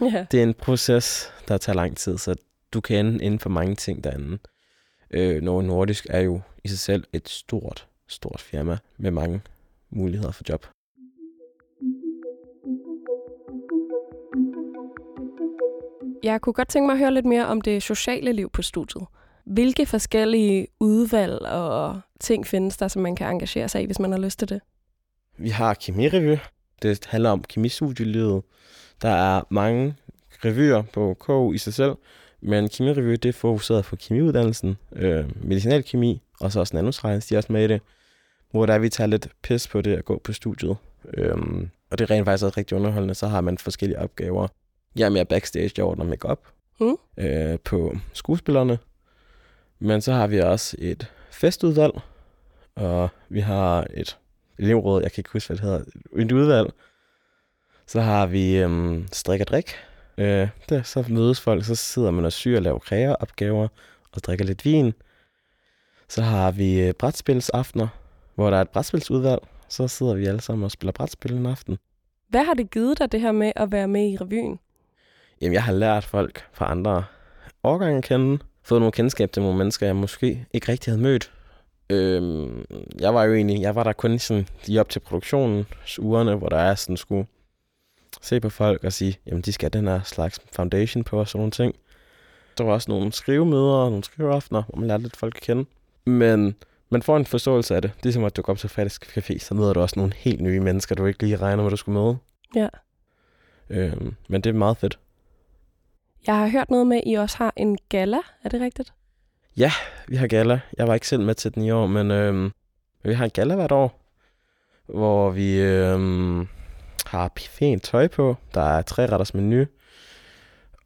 Ja. 0.00 0.26
det 0.30 0.38
er 0.38 0.42
en 0.42 0.54
proces, 0.54 1.32
der 1.48 1.58
tager 1.58 1.76
lang 1.76 1.96
tid, 1.96 2.18
så 2.18 2.34
du 2.72 2.80
kan 2.80 3.06
ende 3.06 3.24
inden 3.24 3.40
for 3.40 3.50
mange 3.50 3.74
ting 3.74 4.04
derinde. 4.04 4.38
Øh, 5.10 5.42
Novo 5.42 5.60
Nordisk 5.60 6.06
er 6.10 6.20
jo 6.20 6.40
i 6.64 6.68
sig 6.68 6.78
selv 6.78 7.04
et 7.12 7.28
stort, 7.28 7.86
stort 8.08 8.40
firma 8.40 8.78
med 8.98 9.10
mange 9.10 9.40
muligheder 9.90 10.30
for 10.32 10.44
job. 10.48 10.66
Jeg 16.26 16.40
kunne 16.40 16.52
godt 16.52 16.68
tænke 16.68 16.86
mig 16.86 16.92
at 16.92 16.98
høre 16.98 17.14
lidt 17.14 17.26
mere 17.26 17.46
om 17.46 17.60
det 17.60 17.82
sociale 17.82 18.32
liv 18.32 18.50
på 18.50 18.62
studiet. 18.62 19.04
Hvilke 19.44 19.86
forskellige 19.86 20.66
udvalg 20.80 21.40
og 21.42 22.00
ting 22.20 22.46
findes 22.46 22.76
der, 22.76 22.88
som 22.88 23.02
man 23.02 23.16
kan 23.16 23.26
engagere 23.26 23.68
sig 23.68 23.82
i, 23.82 23.86
hvis 23.86 23.98
man 23.98 24.12
har 24.12 24.18
lyst 24.18 24.38
til 24.38 24.48
det? 24.48 24.60
Vi 25.38 25.48
har 25.48 25.74
kemirevy. 25.74 26.38
Det 26.82 27.06
handler 27.06 27.30
om 27.30 27.42
kemistudielivet. 27.42 28.42
Der 29.02 29.08
er 29.08 29.42
mange 29.50 29.94
revyer 30.44 30.82
på 30.82 31.16
KU 31.20 31.52
i 31.52 31.58
sig 31.58 31.74
selv, 31.74 31.94
men 32.40 32.68
kemirevy 32.68 33.12
det 33.12 33.26
er 33.26 33.32
fokuseret 33.32 33.84
på 33.84 33.96
kemiuddannelsen, 33.96 34.76
øh, 34.92 35.24
medicinalkemi, 35.46 36.22
og 36.40 36.52
så 36.52 36.60
også 36.60 36.76
nanoscience, 36.76 37.28
de 37.28 37.34
er 37.34 37.38
også 37.38 37.52
med 37.52 37.64
i 37.64 37.68
det, 37.68 37.80
hvor 38.50 38.66
der 38.66 38.78
vi 38.78 38.88
tager 38.88 39.08
lidt 39.08 39.28
pis 39.42 39.68
på 39.68 39.80
det 39.80 39.96
at 39.96 40.04
gå 40.04 40.20
på 40.24 40.32
studiet. 40.32 40.76
Øh, 41.14 41.36
og 41.90 41.98
det 41.98 42.00
er 42.00 42.10
rent 42.10 42.24
faktisk 42.24 42.44
også 42.44 42.56
rigtig 42.56 42.76
underholdende, 42.76 43.14
så 43.14 43.26
har 43.26 43.40
man 43.40 43.58
forskellige 43.58 43.98
opgaver. 43.98 44.48
Jeg 44.96 45.04
er 45.06 45.10
mere 45.10 45.24
backstage, 45.24 45.70
jeg 45.76 45.84
ordner 45.84 46.04
make-up 46.04 46.40
Mm. 46.80 46.96
øh, 47.16 47.58
på 47.64 47.96
skuespillerne. 48.12 48.78
Men 49.78 50.00
så 50.00 50.12
har 50.12 50.26
vi 50.26 50.40
også 50.40 50.76
et 50.78 51.12
festudvalg, 51.30 51.92
og 52.74 53.08
vi 53.28 53.40
har 53.40 53.86
et 53.94 54.18
elevråd, 54.58 55.02
jeg 55.02 55.12
kan 55.12 55.20
ikke 55.20 55.30
huske, 55.32 55.48
hvad 55.48 55.56
det 55.56 55.64
hedder, 55.64 55.84
et 56.16 56.32
udvalg. 56.32 56.72
Så 57.86 58.00
har 58.00 58.26
vi 58.26 58.56
øhm, 58.56 59.06
strik 59.12 59.40
og 59.40 59.46
drik. 59.46 59.70
Øh, 60.18 60.48
der, 60.68 60.82
så 60.82 61.04
mødes 61.08 61.40
folk, 61.40 61.64
så 61.64 61.74
sidder 61.74 62.10
man 62.10 62.24
og 62.24 62.32
syr 62.32 62.56
og 62.56 62.62
laver 62.62 62.78
kreaopgaver 62.78 63.68
og 64.12 64.20
drikker 64.24 64.44
lidt 64.44 64.64
vin. 64.64 64.92
Så 66.08 66.22
har 66.22 66.50
vi 66.50 66.80
øh, 66.80 66.94
brætspilsaftener, 66.94 67.88
hvor 68.34 68.50
der 68.50 68.56
er 68.56 68.60
et 68.62 68.68
brætspilsudvalg. 68.68 69.40
Så 69.68 69.88
sidder 69.88 70.14
vi 70.14 70.26
alle 70.26 70.40
sammen 70.40 70.64
og 70.64 70.70
spiller 70.70 70.92
brætspil 70.92 71.32
en 71.32 71.46
aften. 71.46 71.78
Hvad 72.28 72.44
har 72.44 72.54
det 72.54 72.70
givet 72.70 72.98
dig, 72.98 73.12
det 73.12 73.20
her 73.20 73.32
med 73.32 73.52
at 73.56 73.72
være 73.72 73.88
med 73.88 74.08
i 74.12 74.16
revyen? 74.16 74.58
Jamen, 75.40 75.54
jeg 75.54 75.62
har 75.62 75.72
lært 75.72 76.04
folk 76.04 76.44
fra 76.52 76.70
andre 76.70 77.04
årgange 77.64 77.98
at 77.98 78.04
kende. 78.04 78.38
Fået 78.62 78.80
nogle 78.80 78.92
kendskab 78.92 79.32
til 79.32 79.42
nogle 79.42 79.58
mennesker, 79.58 79.86
jeg 79.86 79.96
måske 79.96 80.46
ikke 80.52 80.72
rigtig 80.72 80.92
havde 80.92 81.02
mødt. 81.02 81.32
Øhm, 81.90 82.64
jeg 83.00 83.14
var 83.14 83.24
jo 83.24 83.34
egentlig, 83.34 83.60
jeg 83.60 83.74
var 83.74 83.82
der 83.82 83.92
kun 83.92 84.18
sådan 84.18 84.48
lige 84.64 84.80
op 84.80 84.88
til 84.88 85.00
produktionen, 85.00 85.66
ugerne, 85.98 86.34
hvor 86.34 86.48
der 86.48 86.56
er 86.56 86.74
sådan 86.74 86.96
skulle 86.96 87.26
se 88.22 88.40
på 88.40 88.50
folk 88.50 88.84
og 88.84 88.92
sige, 88.92 89.18
jamen 89.26 89.42
de 89.42 89.52
skal 89.52 89.70
have 89.72 89.80
den 89.80 89.88
her 89.88 90.00
slags 90.02 90.40
foundation 90.52 91.04
på 91.04 91.18
og 91.18 91.28
sådan 91.28 91.38
nogle 91.38 91.50
ting. 91.50 91.74
Der 92.58 92.64
var 92.64 92.72
også 92.72 92.90
nogle 92.90 93.12
skrivemøder 93.12 93.74
og 93.74 93.90
nogle 93.90 94.04
skriveaftener, 94.04 94.62
hvor 94.62 94.78
man 94.78 94.88
lærte 94.88 95.02
lidt 95.02 95.16
folk 95.16 95.36
at 95.36 95.42
kende. 95.42 95.64
Men 96.04 96.54
man 96.90 97.02
får 97.02 97.16
en 97.16 97.26
forståelse 97.26 97.76
af 97.76 97.82
det. 97.82 97.90
Det 98.02 98.08
er 98.08 98.12
som 98.12 98.24
at 98.24 98.36
du 98.36 98.42
går 98.42 98.52
op 98.52 98.58
til 98.58 98.70
Fredags 98.70 99.00
Café, 99.04 99.38
så 99.38 99.54
møder 99.54 99.72
du 99.72 99.80
også 99.80 99.98
nogle 99.98 100.12
helt 100.16 100.40
nye 100.40 100.60
mennesker, 100.60 100.94
du 100.94 101.06
ikke 101.06 101.22
lige 101.22 101.36
regner 101.36 101.62
med, 101.62 101.70
du 101.70 101.76
skulle 101.76 102.00
møde. 102.00 102.16
Ja. 102.54 102.68
Øhm, 103.70 104.14
men 104.28 104.40
det 104.40 104.50
er 104.50 104.54
meget 104.54 104.76
fedt. 104.76 104.98
Jeg 106.26 106.36
har 106.36 106.48
hørt 106.48 106.70
noget 106.70 106.86
med, 106.86 106.96
at 106.96 107.02
I 107.06 107.14
også 107.14 107.36
har 107.38 107.52
en 107.56 107.78
gala. 107.88 108.18
Er 108.44 108.48
det 108.48 108.60
rigtigt? 108.60 108.92
Vi 110.08 110.16
har 110.16 110.26
gala. 110.26 110.60
Jeg 110.78 110.88
var 110.88 110.94
ikke 110.94 111.08
selv 111.08 111.22
med 111.22 111.34
til 111.34 111.54
den 111.54 111.62
i 111.62 111.70
år, 111.70 111.86
men 111.86 112.10
øhm, 112.10 112.52
vi 113.02 113.12
har 113.12 113.24
en 113.24 113.30
gala 113.30 113.54
hvert 113.54 113.72
år, 113.72 114.00
hvor 114.86 115.30
vi 115.30 115.60
øhm, 115.60 116.48
har 117.06 117.32
pænt 117.58 117.82
tøj 117.82 118.08
på. 118.08 118.36
Der 118.54 118.60
er 118.60 118.82
tre 118.82 119.06
retters 119.06 119.34
menu, 119.34 119.64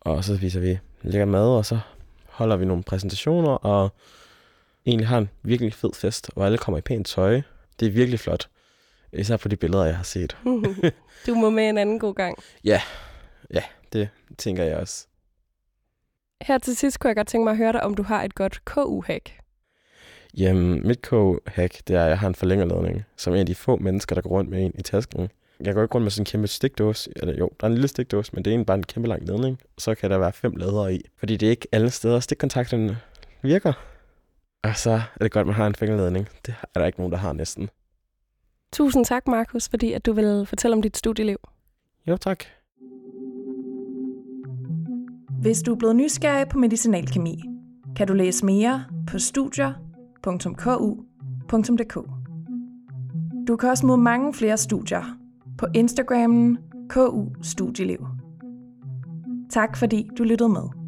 og 0.00 0.24
så 0.24 0.36
spiser 0.36 0.60
vi 0.60 0.78
lækker 1.02 1.24
mad, 1.24 1.48
og 1.48 1.66
så 1.66 1.78
holder 2.28 2.56
vi 2.56 2.64
nogle 2.64 2.82
præsentationer, 2.82 3.52
og 3.52 3.92
egentlig 4.86 5.08
har 5.08 5.18
en 5.18 5.30
virkelig 5.42 5.74
fed 5.74 5.90
fest, 5.94 6.30
hvor 6.34 6.44
alle 6.44 6.58
kommer 6.58 6.78
i 6.78 6.82
pænt 6.82 7.06
tøj. 7.06 7.40
Det 7.80 7.88
er 7.88 7.92
virkelig 7.92 8.20
flot. 8.20 8.48
Især 9.12 9.36
på 9.36 9.48
de 9.48 9.56
billeder, 9.56 9.84
jeg 9.84 9.96
har 9.96 10.04
set. 10.04 10.36
du 11.26 11.34
må 11.34 11.50
med 11.50 11.68
en 11.68 11.78
anden 11.78 11.98
god 11.98 12.14
gang. 12.14 12.38
Det 13.92 14.08
tænker 14.38 14.64
jeg 14.64 14.76
også. 14.76 15.06
Her 16.42 16.58
til 16.58 16.76
sidst 16.76 17.00
kunne 17.00 17.08
jeg 17.08 17.16
godt 17.16 17.28
tænke 17.28 17.44
mig 17.44 17.50
at 17.50 17.56
høre 17.56 17.72
dig, 17.72 17.82
om 17.82 17.94
du 17.94 18.02
har 18.02 18.22
et 18.22 18.34
godt 18.34 18.64
KU-hack. 18.64 19.40
Jamen, 20.36 20.86
mit 20.86 21.02
K-hack, 21.02 21.88
det 21.88 21.96
er, 21.96 22.04
at 22.04 22.08
jeg 22.08 22.18
har 22.18 22.28
en 22.28 22.34
forlængerledning, 22.34 23.04
som 23.16 23.32
en 23.32 23.40
af 23.40 23.46
de 23.46 23.54
få 23.54 23.76
mennesker, 23.76 24.14
der 24.14 24.22
går 24.22 24.30
rundt 24.30 24.50
med 24.50 24.64
en 24.64 24.72
i 24.78 24.82
tasken. 24.82 25.28
Jeg 25.60 25.74
går 25.74 25.82
ikke 25.82 25.94
rundt 25.94 26.04
med 26.04 26.10
sådan 26.10 26.22
en 26.22 26.26
kæmpe 26.26 26.46
stikdåse, 26.46 27.10
eller 27.16 27.36
jo, 27.36 27.50
der 27.60 27.66
er 27.66 27.68
en 27.68 27.74
lille 27.74 27.88
stikdåse, 27.88 28.32
men 28.34 28.44
det 28.44 28.50
er 28.50 28.52
egentlig 28.52 28.66
bare 28.66 28.76
en 28.76 28.82
kæmpe 28.82 29.08
lang 29.08 29.26
ledning. 29.26 29.60
Så 29.78 29.94
kan 29.94 30.10
der 30.10 30.18
være 30.18 30.32
fem 30.32 30.56
ladere 30.56 30.94
i, 30.94 31.02
fordi 31.18 31.36
det 31.36 31.46
er 31.46 31.50
ikke 31.50 31.68
alle 31.72 31.90
steder, 31.90 32.20
stikkontakterne 32.20 32.98
virker. 33.42 33.72
Og 34.62 34.76
så 34.76 34.90
er 34.90 35.22
det 35.24 35.32
godt, 35.32 35.40
at 35.40 35.46
man 35.46 35.56
har 35.56 35.66
en 35.66 35.74
fingerledning. 35.74 36.28
Det 36.46 36.54
er 36.74 36.80
der 36.80 36.86
ikke 36.86 36.98
nogen, 37.00 37.12
der 37.12 37.18
har 37.18 37.32
næsten. 37.32 37.70
Tusind 38.72 39.04
tak, 39.04 39.26
Markus, 39.26 39.68
fordi 39.68 39.92
at 39.92 40.06
du 40.06 40.12
vil 40.12 40.46
fortælle 40.46 40.74
om 40.74 40.82
dit 40.82 40.96
studieliv. 40.96 41.38
Jo, 42.06 42.16
tak. 42.16 42.44
Hvis 45.40 45.62
du 45.62 45.72
er 45.72 45.76
blevet 45.76 45.96
nysgerrig 45.96 46.48
på 46.48 46.58
medicinalkemi, 46.58 47.44
kan 47.96 48.06
du 48.06 48.12
læse 48.12 48.46
mere 48.46 48.84
på 49.06 49.18
studier.ku.dk. 49.18 51.94
Du 53.48 53.56
kan 53.56 53.68
også 53.68 53.86
møde 53.86 53.98
mange 53.98 54.34
flere 54.34 54.56
studier 54.56 55.02
på 55.58 55.66
Instagrammen 55.74 56.58
KU 56.88 57.24
Studieliv. 57.42 58.06
Tak 59.50 59.76
fordi 59.76 60.10
du 60.18 60.24
lyttede 60.24 60.48
med. 60.48 60.79